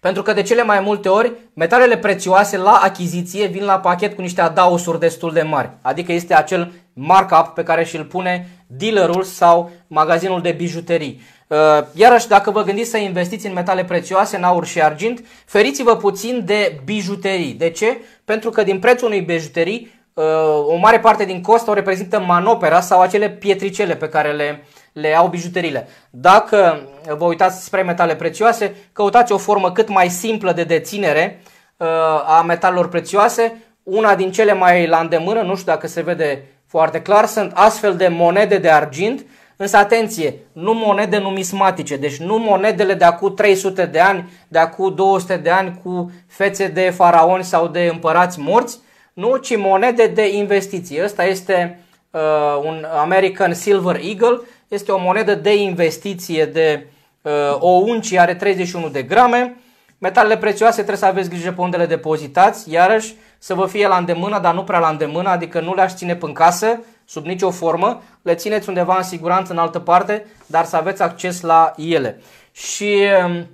Pentru 0.00 0.22
că 0.22 0.32
de 0.32 0.42
cele 0.42 0.62
mai 0.62 0.80
multe 0.80 1.08
ori 1.08 1.32
metalele 1.54 1.96
prețioase 1.96 2.56
la 2.56 2.80
achiziție 2.82 3.46
vin 3.46 3.64
la 3.64 3.78
pachet 3.78 4.14
cu 4.14 4.20
niște 4.20 4.40
adausuri 4.40 4.98
destul 4.98 5.32
de 5.32 5.42
mari. 5.42 5.70
Adică 5.82 6.12
este 6.12 6.34
acel 6.34 6.72
markup 6.92 7.46
pe 7.54 7.62
care 7.62 7.84
și-l 7.84 8.04
pune 8.04 8.48
dealerul 8.66 9.22
sau 9.22 9.70
magazinul 9.86 10.40
de 10.40 10.52
bijuterii. 10.52 11.20
Uh, 11.48 11.56
iarăși, 11.92 12.28
dacă 12.28 12.50
vă 12.50 12.62
gândiți 12.62 12.90
să 12.90 12.96
investiți 12.96 13.46
în 13.46 13.52
metale 13.52 13.84
prețioase, 13.84 14.36
în 14.36 14.42
aur 14.42 14.66
și 14.66 14.82
argint, 14.82 15.24
feriți-vă 15.46 15.96
puțin 15.96 16.42
de 16.44 16.80
bijuterii. 16.84 17.52
De 17.52 17.70
ce? 17.70 18.00
Pentru 18.24 18.50
că 18.50 18.62
din 18.62 18.78
prețul 18.78 19.06
unei 19.06 19.20
bijuterii, 19.20 19.92
uh, 20.14 20.24
o 20.66 20.76
mare 20.76 21.00
parte 21.00 21.24
din 21.24 21.42
cost 21.42 21.68
o 21.68 21.72
reprezintă 21.72 22.20
manopera 22.20 22.80
sau 22.80 23.00
acele 23.00 23.30
pietricele 23.30 23.96
pe 23.96 24.08
care 24.08 24.32
le, 24.32 24.64
le 24.92 25.14
au 25.14 25.28
bijuteriile. 25.28 25.88
Dacă 26.10 26.80
vă 27.16 27.24
uitați 27.24 27.64
spre 27.64 27.82
metale 27.82 28.14
prețioase, 28.14 28.74
căutați 28.92 29.32
o 29.32 29.38
formă 29.38 29.72
cât 29.72 29.88
mai 29.88 30.08
simplă 30.08 30.52
de 30.52 30.64
deținere 30.64 31.42
uh, 31.76 31.86
a 32.26 32.42
metalelor 32.46 32.88
prețioase. 32.88 33.62
Una 33.82 34.14
din 34.14 34.32
cele 34.32 34.52
mai 34.52 34.86
la 34.86 34.98
îndemână, 34.98 35.42
nu 35.42 35.56
știu 35.56 35.72
dacă 35.72 35.86
se 35.86 36.00
vede 36.00 36.44
foarte 36.66 37.02
clar, 37.02 37.26
sunt 37.26 37.52
astfel 37.54 37.96
de 37.96 38.08
monede 38.08 38.58
de 38.58 38.70
argint, 38.70 39.26
însă 39.60 39.76
atenție, 39.76 40.34
nu 40.52 40.74
monede 40.74 41.18
numismatice, 41.18 41.96
deci 41.96 42.16
nu 42.16 42.38
monedele 42.38 42.94
de 42.94 43.04
acum 43.04 43.34
300 43.34 43.86
de 43.86 44.00
ani, 44.00 44.30
de 44.48 44.58
acum 44.58 44.94
200 44.94 45.36
de 45.36 45.50
ani 45.50 45.80
cu 45.82 46.12
fețe 46.26 46.66
de 46.66 46.90
faraoni 46.90 47.44
sau 47.44 47.66
de 47.66 47.88
împărați 47.92 48.40
morți, 48.40 48.78
nu, 49.12 49.36
ci 49.36 49.56
monede 49.56 50.06
de 50.06 50.36
investiție. 50.36 51.04
Ăsta 51.04 51.24
este 51.24 51.84
uh, 52.10 52.20
un 52.64 52.86
American 52.98 53.54
Silver 53.54 54.00
Eagle, 54.02 54.40
este 54.68 54.92
o 54.92 54.98
monedă 54.98 55.34
de 55.34 55.56
investiție 55.56 56.44
de 56.44 56.86
uh, 57.22 57.32
o 57.58 57.70
uncie, 57.70 58.18
are 58.18 58.34
31 58.34 58.88
de 58.88 59.02
grame. 59.02 59.56
Metalele 59.98 60.36
prețioase 60.36 60.76
trebuie 60.76 60.96
să 60.96 61.06
aveți 61.06 61.28
grijă 61.28 61.52
pe 61.52 61.60
unde 61.60 61.76
le 61.76 61.86
depozitați, 61.86 62.72
iarăși 62.72 63.14
să 63.38 63.54
vă 63.54 63.66
fie 63.66 63.86
la 63.86 63.96
îndemână, 63.96 64.38
dar 64.38 64.54
nu 64.54 64.64
prea 64.64 64.78
la 64.78 64.88
îndemână, 64.88 65.28
adică 65.28 65.60
nu 65.60 65.74
le-aș 65.74 65.94
ține 65.94 66.18
în 66.20 66.32
casă, 66.32 66.80
sub 67.08 67.24
nicio 67.24 67.50
formă, 67.50 68.02
le 68.22 68.34
țineți 68.34 68.68
undeva 68.68 68.96
în 68.96 69.02
siguranță 69.02 69.52
în 69.52 69.58
altă 69.58 69.78
parte, 69.78 70.26
dar 70.46 70.64
să 70.64 70.76
aveți 70.76 71.02
acces 71.02 71.40
la 71.40 71.72
ele. 71.76 72.20
Și 72.52 72.98
um, 73.26 73.46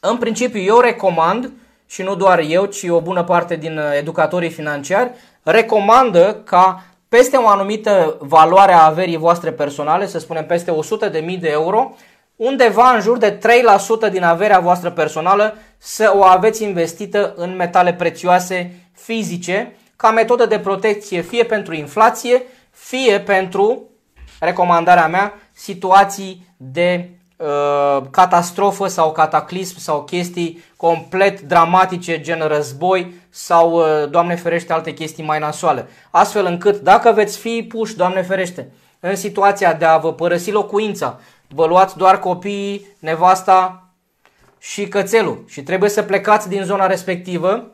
în 0.00 0.16
principiu 0.16 0.60
eu 0.60 0.80
recomand, 0.80 1.52
și 1.86 2.02
nu 2.02 2.14
doar 2.14 2.38
eu, 2.48 2.64
ci 2.64 2.82
o 2.88 3.00
bună 3.00 3.24
parte 3.24 3.56
din 3.56 3.78
uh, 3.78 3.84
educatorii 3.96 4.50
financiari, 4.50 5.10
recomandă 5.42 6.42
ca 6.44 6.84
peste 7.08 7.36
o 7.36 7.48
anumită 7.48 8.16
valoare 8.20 8.72
a 8.72 8.84
averii 8.84 9.16
voastre 9.16 9.52
personale, 9.52 10.06
să 10.06 10.18
spunem 10.18 10.46
peste 10.46 10.72
100.000 11.10 11.38
de 11.40 11.48
euro, 11.48 11.94
undeva 12.36 12.90
în 12.90 13.00
jur 13.00 13.18
de 13.18 13.38
3% 14.08 14.10
din 14.10 14.22
averea 14.22 14.58
voastră 14.58 14.90
personală 14.90 15.56
să 15.78 16.12
o 16.16 16.22
aveți 16.22 16.62
investită 16.62 17.32
în 17.36 17.56
metale 17.56 17.94
prețioase 17.94 18.88
fizice 18.92 19.76
ca 19.96 20.10
metodă 20.10 20.46
de 20.46 20.58
protecție 20.58 21.20
fie 21.20 21.44
pentru 21.44 21.74
inflație, 21.74 22.42
fie 22.76 23.20
pentru, 23.20 23.82
recomandarea 24.40 25.08
mea, 25.08 25.34
situații 25.52 26.46
de 26.56 27.10
uh, 27.36 28.02
catastrofă 28.10 28.86
sau 28.86 29.12
cataclism 29.12 29.78
sau 29.78 30.02
chestii 30.02 30.64
complet 30.76 31.40
dramatice 31.40 32.20
gen 32.20 32.46
război 32.46 33.14
sau, 33.30 33.72
uh, 33.72 34.10
Doamne 34.10 34.34
ferește, 34.34 34.72
alte 34.72 34.92
chestii 34.92 35.24
mai 35.24 35.38
nasoale. 35.38 35.88
Astfel 36.10 36.46
încât, 36.46 36.80
dacă 36.80 37.12
veți 37.12 37.38
fi 37.38 37.66
puși, 37.68 37.96
Doamne 37.96 38.22
ferește, 38.22 38.72
în 39.00 39.16
situația 39.16 39.72
de 39.72 39.84
a 39.84 39.96
vă 39.96 40.12
părăsi 40.12 40.50
locuința, 40.50 41.20
vă 41.48 41.66
luați 41.66 41.96
doar 41.96 42.18
copiii, 42.18 42.86
nevasta 42.98 43.90
și 44.58 44.88
cățelul 44.88 45.44
și 45.48 45.62
trebuie 45.62 45.90
să 45.90 46.02
plecați 46.02 46.48
din 46.48 46.62
zona 46.62 46.86
respectivă, 46.86 47.70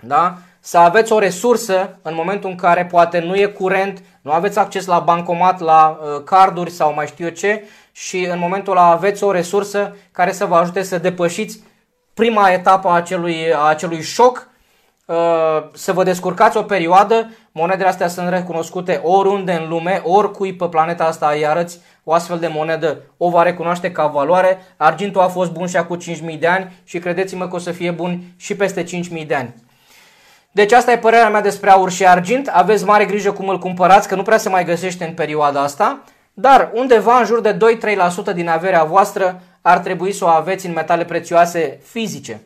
da? 0.00 0.38
să 0.66 0.78
aveți 0.78 1.12
o 1.12 1.18
resursă 1.18 1.98
în 2.02 2.14
momentul 2.14 2.50
în 2.50 2.56
care 2.56 2.84
poate 2.84 3.18
nu 3.18 3.36
e 3.36 3.46
curent, 3.46 4.02
nu 4.24 4.30
aveți 4.30 4.58
acces 4.58 4.86
la 4.86 4.98
bancomat, 4.98 5.60
la 5.60 5.98
uh, 6.00 6.22
carduri 6.24 6.70
sau 6.70 6.94
mai 6.94 7.06
știu 7.06 7.24
eu 7.24 7.30
ce 7.30 7.64
și 7.92 8.24
în 8.24 8.38
momentul 8.38 8.72
ăla 8.72 8.90
aveți 8.90 9.24
o 9.24 9.30
resursă 9.30 9.96
care 10.12 10.32
să 10.32 10.44
vă 10.44 10.54
ajute 10.54 10.82
să 10.82 10.98
depășiți 10.98 11.62
prima 12.14 12.50
etapă 12.50 12.88
a 12.88 12.94
acelui, 12.94 13.52
a 13.54 13.62
acelui 13.62 14.02
șoc, 14.02 14.48
uh, 15.06 15.16
să 15.72 15.92
vă 15.92 16.02
descurcați 16.02 16.56
o 16.56 16.62
perioadă, 16.62 17.30
monedele 17.52 17.88
astea 17.88 18.08
sunt 18.08 18.28
recunoscute 18.28 19.00
oriunde 19.02 19.52
în 19.52 19.68
lume, 19.68 20.00
oricui 20.04 20.54
pe 20.54 20.68
planeta 20.68 21.04
asta 21.04 21.30
îi 21.34 21.46
arăți 21.46 21.80
o 22.04 22.12
astfel 22.12 22.38
de 22.38 22.48
monedă 22.48 23.00
o 23.16 23.30
va 23.30 23.42
recunoaște 23.42 23.92
ca 23.92 24.06
valoare. 24.06 24.58
Argintul 24.76 25.20
a 25.20 25.28
fost 25.28 25.52
bun 25.52 25.66
și 25.66 25.76
acum 25.76 25.98
5.000 26.32 26.38
de 26.38 26.46
ani 26.46 26.80
și 26.84 26.98
credeți-mă 26.98 27.48
că 27.48 27.54
o 27.54 27.58
să 27.58 27.70
fie 27.70 27.90
bun 27.90 28.22
și 28.36 28.56
peste 28.56 28.84
5.000 28.84 29.26
de 29.26 29.34
ani. 29.34 29.54
Deci 30.54 30.72
asta 30.72 30.92
e 30.92 30.98
părerea 30.98 31.30
mea 31.30 31.40
despre 31.40 31.70
aur 31.70 31.90
și 31.90 32.06
argint. 32.06 32.48
Aveți 32.48 32.84
mare 32.84 33.04
grijă 33.04 33.32
cum 33.32 33.48
îl 33.48 33.58
cumpărați, 33.58 34.08
că 34.08 34.14
nu 34.14 34.22
prea 34.22 34.38
se 34.38 34.48
mai 34.48 34.64
găsește 34.64 35.04
în 35.04 35.12
perioada 35.12 35.62
asta. 35.62 36.02
Dar 36.34 36.70
undeva 36.74 37.18
în 37.18 37.24
jur 37.24 37.40
de 37.40 37.56
2-3% 38.30 38.34
din 38.34 38.48
averea 38.48 38.84
voastră 38.84 39.40
ar 39.62 39.78
trebui 39.78 40.12
să 40.12 40.24
o 40.24 40.28
aveți 40.28 40.66
în 40.66 40.72
metale 40.72 41.04
prețioase 41.04 41.80
fizice. 41.84 42.40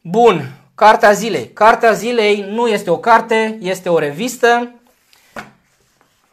Bun, 0.00 0.50
cartea 0.74 1.12
zilei. 1.12 1.50
Cartea 1.52 1.92
zilei 1.92 2.46
nu 2.50 2.66
este 2.66 2.90
o 2.90 2.98
carte, 2.98 3.58
este 3.60 3.88
o 3.88 3.98
revistă. 3.98 4.70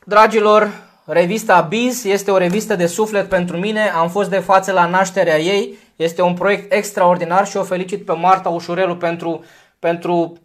Dragilor, 0.03 0.71
revista 1.05 1.61
Biz 1.61 2.05
este 2.05 2.31
o 2.31 2.37
revistă 2.37 2.75
de 2.75 2.85
suflet 2.85 3.29
pentru 3.29 3.57
mine. 3.57 3.89
Am 3.89 4.09
fost 4.09 4.29
de 4.29 4.39
față 4.39 4.71
la 4.71 4.85
nașterea 4.85 5.39
ei. 5.39 5.77
Este 5.95 6.21
un 6.21 6.33
proiect 6.33 6.73
extraordinar 6.73 7.47
și 7.47 7.57
o 7.57 7.63
felicit 7.63 8.05
pe 8.05 8.13
Marta 8.13 8.49
Ușurelu 8.49 8.95
pentru 8.95 9.43
pentru 9.81 10.37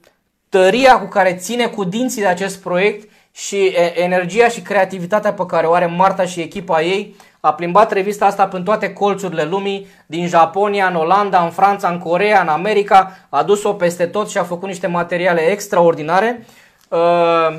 tăria 0.49 0.99
cu 0.99 1.07
care 1.07 1.35
ține 1.35 1.67
cu 1.67 1.85
dinții 1.85 2.21
de 2.21 2.27
acest 2.27 2.63
proiect 2.63 3.11
și 3.33 3.75
energia 3.95 4.49
și 4.49 4.61
creativitatea 4.61 5.33
pe 5.33 5.47
care 5.47 5.67
o 5.67 5.73
are 5.73 5.87
Marta 5.87 6.25
și 6.25 6.41
echipa 6.41 6.83
ei. 6.83 7.17
A 7.41 7.55
plimbat 7.55 7.93
revista 7.93 8.27
asta 8.27 8.49
prin 8.49 8.65
toate 8.65 8.93
colțurile 8.93 9.45
lumii, 9.45 9.87
din 10.07 10.29
Japonia, 10.29 10.87
în 10.87 10.95
Olanda, 10.95 11.43
în 11.43 11.51
Franța, 11.51 11.89
în 11.89 11.99
Corea, 11.99 12.41
în 12.41 12.49
America, 12.49 13.17
a 13.29 13.43
dus-o 13.43 13.73
peste 13.73 14.07
tot 14.07 14.29
și 14.29 14.39
a 14.39 14.45
făcut 14.45 14.69
niște 14.69 14.87
materiale 14.87 15.41
extraordinare. 15.41 16.47
Uh, 16.89 17.59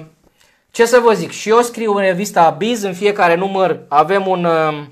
ce 0.71 0.85
să 0.85 0.99
vă 1.03 1.13
zic, 1.13 1.31
și 1.31 1.49
eu 1.49 1.61
scriu 1.61 1.93
în 1.93 2.01
revista 2.01 2.49
Biz, 2.49 2.83
în 2.83 2.93
fiecare 2.93 3.35
număr 3.35 3.79
avem 3.87 4.27
un, 4.27 4.43
uh, 4.43 4.83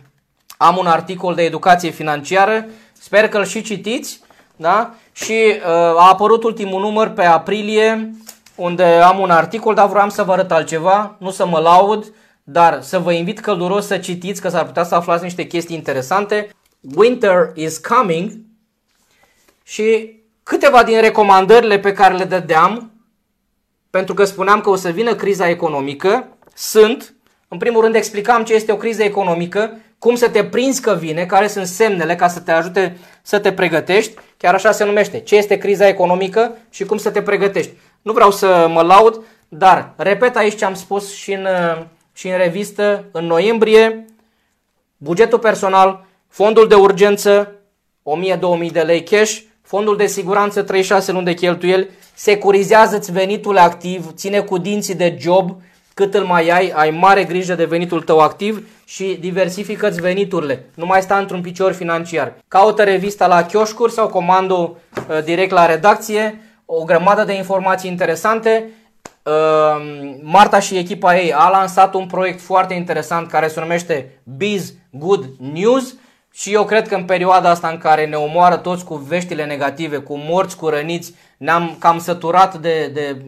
am 0.57 0.77
un 0.77 0.87
articol 0.87 1.35
de 1.35 1.43
educație 1.43 1.89
financiară, 1.89 2.65
sper 2.99 3.29
că 3.29 3.37
îl 3.37 3.45
și 3.45 3.61
citiți. 3.61 4.19
Da? 4.55 4.93
Și 5.11 5.53
uh, 5.55 5.65
a 5.73 6.09
apărut 6.09 6.43
ultimul 6.43 6.81
număr 6.81 7.09
pe 7.09 7.23
aprilie, 7.23 8.11
unde 8.55 8.83
am 8.83 9.19
un 9.19 9.29
articol, 9.29 9.73
dar 9.73 9.87
vreau 9.87 10.09
să 10.09 10.23
vă 10.23 10.31
arăt 10.31 10.51
altceva, 10.51 11.15
nu 11.19 11.31
să 11.31 11.45
mă 11.45 11.59
laud, 11.59 12.13
dar 12.43 12.81
să 12.81 12.99
vă 12.99 13.11
invit 13.11 13.39
călduros 13.39 13.85
să 13.85 13.97
citiți, 13.97 14.41
că 14.41 14.49
s-ar 14.49 14.65
putea 14.65 14.83
să 14.83 14.95
aflați 14.95 15.23
niște 15.23 15.47
chestii 15.47 15.75
interesante. 15.75 16.49
Winter 16.95 17.51
is 17.55 17.77
coming 17.77 18.31
și 19.63 20.19
câteva 20.43 20.83
din 20.83 21.01
recomandările 21.01 21.79
pe 21.79 21.91
care 21.91 22.15
le 22.15 22.23
dădeam, 22.23 22.91
pentru 23.89 24.13
că 24.13 24.23
spuneam 24.23 24.61
că 24.61 24.69
o 24.69 24.75
să 24.75 24.89
vină 24.89 25.15
criza 25.15 25.49
economică, 25.49 26.27
sunt, 26.53 27.15
în 27.47 27.57
primul 27.57 27.81
rând 27.81 27.95
explicam 27.95 28.43
ce 28.43 28.53
este 28.53 28.71
o 28.71 28.77
criză 28.77 29.03
economică, 29.03 29.77
cum 30.05 30.15
să 30.15 30.29
te 30.29 30.43
prinzi 30.43 30.81
că 30.81 30.97
vine, 30.99 31.25
care 31.25 31.47
sunt 31.47 31.67
semnele 31.67 32.15
ca 32.15 32.27
să 32.27 32.39
te 32.39 32.51
ajute 32.51 32.97
să 33.21 33.39
te 33.39 33.53
pregătești, 33.53 34.13
chiar 34.37 34.53
așa 34.53 34.71
se 34.71 34.85
numește, 34.85 35.19
ce 35.19 35.35
este 35.35 35.57
criza 35.57 35.87
economică 35.87 36.57
și 36.69 36.85
cum 36.85 36.97
să 36.97 37.09
te 37.09 37.21
pregătești. 37.21 37.71
Nu 38.01 38.13
vreau 38.13 38.31
să 38.31 38.67
mă 38.69 38.81
laud, 38.81 39.21
dar 39.47 39.93
repet 39.95 40.35
aici 40.35 40.57
ce 40.57 40.65
am 40.65 40.73
spus 40.73 41.13
și 41.13 41.33
în, 41.33 41.47
și 42.13 42.27
în 42.27 42.37
revistă, 42.37 43.05
în 43.11 43.25
noiembrie, 43.25 44.05
bugetul 44.97 45.39
personal, 45.39 46.05
fondul 46.27 46.67
de 46.67 46.75
urgență, 46.75 47.51
1000-2000 48.67 48.71
de 48.71 48.81
lei 48.81 49.03
cash, 49.03 49.39
fondul 49.61 49.97
de 49.97 50.05
siguranță, 50.05 50.63
36 50.63 51.11
luni 51.11 51.25
de 51.25 51.33
cheltuieli, 51.33 51.89
securizează-ți 52.13 53.11
venitul 53.11 53.57
activ, 53.57 54.13
ține 54.13 54.39
cu 54.39 54.57
dinții 54.57 54.95
de 54.95 55.17
job, 55.19 55.61
cât 55.95 56.13
îl 56.13 56.23
mai 56.23 56.49
ai, 56.49 56.71
ai 56.75 56.89
mare 56.89 57.23
grijă 57.23 57.55
de 57.55 57.65
venitul 57.65 58.01
tău 58.01 58.19
activ 58.19 58.67
și 58.86 59.17
diversifică-ți 59.19 60.01
veniturile. 60.01 60.65
Nu 60.74 60.86
mai 60.86 61.01
sta 61.01 61.17
într-un 61.17 61.41
picior 61.41 61.72
financiar. 61.72 62.34
Caută 62.47 62.84
revista 62.84 63.28
la 63.28 63.43
chioșcuri 63.43 63.91
sau 63.91 64.07
comandă 64.07 64.53
uh, 64.53 65.24
direct 65.24 65.51
la 65.51 65.65
redacție. 65.65 66.41
O 66.65 66.84
grămadă 66.84 67.24
de 67.24 67.34
informații 67.34 67.89
interesante. 67.89 68.69
Uh, 69.24 69.34
Marta 70.22 70.59
și 70.59 70.78
echipa 70.78 71.17
ei 71.17 71.34
a 71.34 71.49
lansat 71.49 71.93
un 71.93 72.05
proiect 72.05 72.41
foarte 72.41 72.74
interesant 72.74 73.30
care 73.30 73.47
se 73.47 73.59
numește 73.59 74.19
Biz 74.38 74.74
Good 74.89 75.26
News 75.53 75.95
și 76.38 76.53
eu 76.53 76.65
cred 76.65 76.88
că 76.88 76.95
în 76.95 77.03
perioada 77.03 77.49
asta 77.49 77.67
în 77.67 77.77
care 77.77 78.05
ne 78.05 78.15
omoară 78.15 78.55
toți 78.55 78.86
cu 78.86 78.95
veștile 78.95 79.45
negative, 79.45 79.97
cu 79.97 80.17
morți, 80.17 80.57
cu 80.57 80.67
răniți, 80.67 81.13
ne-am 81.38 81.75
cam 81.79 81.99
săturat 81.99 82.55
de, 82.57 82.88
de 82.93 83.25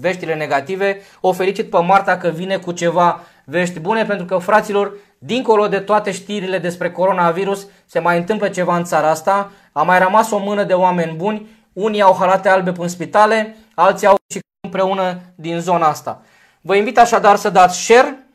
veștile 0.00 0.34
negative, 0.34 1.00
o 1.20 1.32
felicit 1.32 1.70
pe 1.70 1.78
Marta 1.78 2.16
că 2.16 2.28
vine 2.28 2.56
cu 2.56 2.72
ceva 2.72 3.20
vești 3.44 3.80
bune, 3.80 4.04
pentru 4.04 4.26
că, 4.26 4.38
fraților, 4.38 4.92
dincolo 5.18 5.68
de 5.68 5.78
toate 5.78 6.10
știrile 6.10 6.58
despre 6.58 6.90
coronavirus, 6.90 7.66
se 7.86 7.98
mai 7.98 8.16
întâmplă 8.16 8.48
ceva 8.48 8.76
în 8.76 8.84
țara 8.84 9.10
asta, 9.10 9.50
a 9.72 9.82
mai 9.82 9.98
rămas 9.98 10.30
o 10.30 10.38
mână 10.38 10.64
de 10.64 10.74
oameni 10.74 11.16
buni, 11.16 11.46
unii 11.72 12.02
au 12.02 12.16
halate 12.18 12.48
albe 12.48 12.72
în 12.76 12.88
spitale, 12.88 13.56
alții 13.74 14.06
au 14.06 14.16
și 14.32 14.40
împreună 14.60 15.20
din 15.34 15.60
zona 15.60 15.86
asta. 15.86 16.22
Vă 16.60 16.74
invit 16.74 16.98
așadar 16.98 17.36
să 17.36 17.50
dați 17.50 17.84
share. 17.84 18.27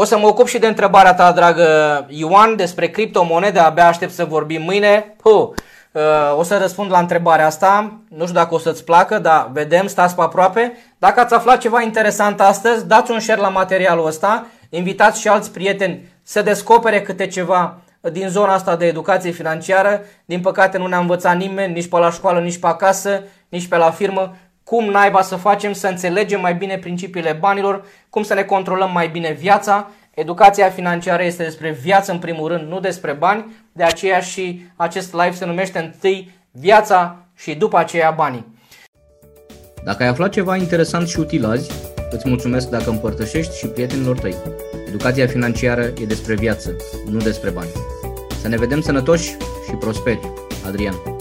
O 0.00 0.04
să 0.04 0.18
mă 0.18 0.26
ocup 0.26 0.46
și 0.46 0.58
de 0.58 0.66
întrebarea 0.66 1.14
ta, 1.14 1.32
dragă 1.32 1.66
Ioan, 2.08 2.56
despre 2.56 2.88
criptomonede, 2.88 3.58
abia 3.58 3.86
aștept 3.86 4.12
să 4.12 4.24
vorbim 4.24 4.62
mâine. 4.62 5.14
Puh. 5.22 5.48
Uh, 5.92 6.02
o 6.36 6.42
să 6.42 6.58
răspund 6.58 6.90
la 6.90 6.98
întrebarea 6.98 7.46
asta, 7.46 8.00
nu 8.08 8.22
știu 8.22 8.34
dacă 8.34 8.54
o 8.54 8.58
să-ți 8.58 8.84
placă, 8.84 9.18
dar 9.18 9.50
vedem, 9.52 9.86
stați 9.86 10.14
pe 10.14 10.22
aproape. 10.22 10.72
Dacă 10.98 11.20
ați 11.20 11.34
aflat 11.34 11.58
ceva 11.58 11.82
interesant 11.82 12.40
astăzi, 12.40 12.86
dați 12.86 13.10
un 13.10 13.20
share 13.20 13.40
la 13.40 13.48
materialul 13.48 14.06
ăsta, 14.06 14.46
invitați 14.68 15.20
și 15.20 15.28
alți 15.28 15.52
prieteni 15.52 16.08
să 16.22 16.42
descopere 16.42 17.02
câte 17.02 17.26
ceva 17.26 17.76
din 18.00 18.28
zona 18.28 18.52
asta 18.52 18.76
de 18.76 18.86
educație 18.86 19.30
financiară. 19.30 20.00
Din 20.24 20.40
păcate 20.40 20.78
nu 20.78 20.86
ne-a 20.86 20.98
învățat 20.98 21.36
nimeni, 21.36 21.72
nici 21.72 21.88
pe 21.88 21.98
la 21.98 22.10
școală, 22.10 22.40
nici 22.40 22.58
pe 22.58 22.66
acasă, 22.66 23.22
nici 23.48 23.68
pe 23.68 23.76
la 23.76 23.90
firmă, 23.90 24.36
cum 24.68 24.84
naiba 24.84 25.22
să 25.22 25.36
facem 25.36 25.72
să 25.72 25.86
înțelegem 25.86 26.40
mai 26.40 26.54
bine 26.54 26.78
principiile 26.78 27.32
banilor, 27.40 27.84
cum 28.10 28.22
să 28.22 28.34
ne 28.34 28.42
controlăm 28.42 28.92
mai 28.92 29.08
bine 29.08 29.32
viața. 29.32 29.90
Educația 30.14 30.70
financiară 30.70 31.22
este 31.22 31.42
despre 31.42 31.70
viață 31.82 32.12
în 32.12 32.18
primul 32.18 32.48
rând, 32.48 32.68
nu 32.68 32.80
despre 32.80 33.12
bani, 33.12 33.52
de 33.72 33.82
aceea 33.82 34.20
și 34.20 34.62
acest 34.76 35.12
live 35.12 35.32
se 35.32 35.44
numește 35.44 35.78
întâi 35.78 36.30
viața 36.50 37.16
și 37.36 37.54
după 37.54 37.78
aceea 37.78 38.10
banii. 38.10 38.46
Dacă 39.84 40.02
ai 40.02 40.08
aflat 40.08 40.30
ceva 40.30 40.56
interesant 40.56 41.08
și 41.08 41.18
util 41.18 41.44
azi, 41.46 41.70
îți 42.10 42.28
mulțumesc 42.28 42.68
dacă 42.68 42.90
împărtășești 42.90 43.58
și 43.58 43.66
prietenilor 43.66 44.18
tăi. 44.18 44.34
Educația 44.88 45.26
financiară 45.26 45.82
e 45.82 46.06
despre 46.06 46.34
viață, 46.34 46.76
nu 47.10 47.18
despre 47.18 47.50
bani. 47.50 47.70
Să 48.40 48.48
ne 48.48 48.56
vedem 48.56 48.80
sănătoși 48.80 49.36
și 49.66 49.74
prosperi. 49.78 50.32
Adrian 50.66 51.17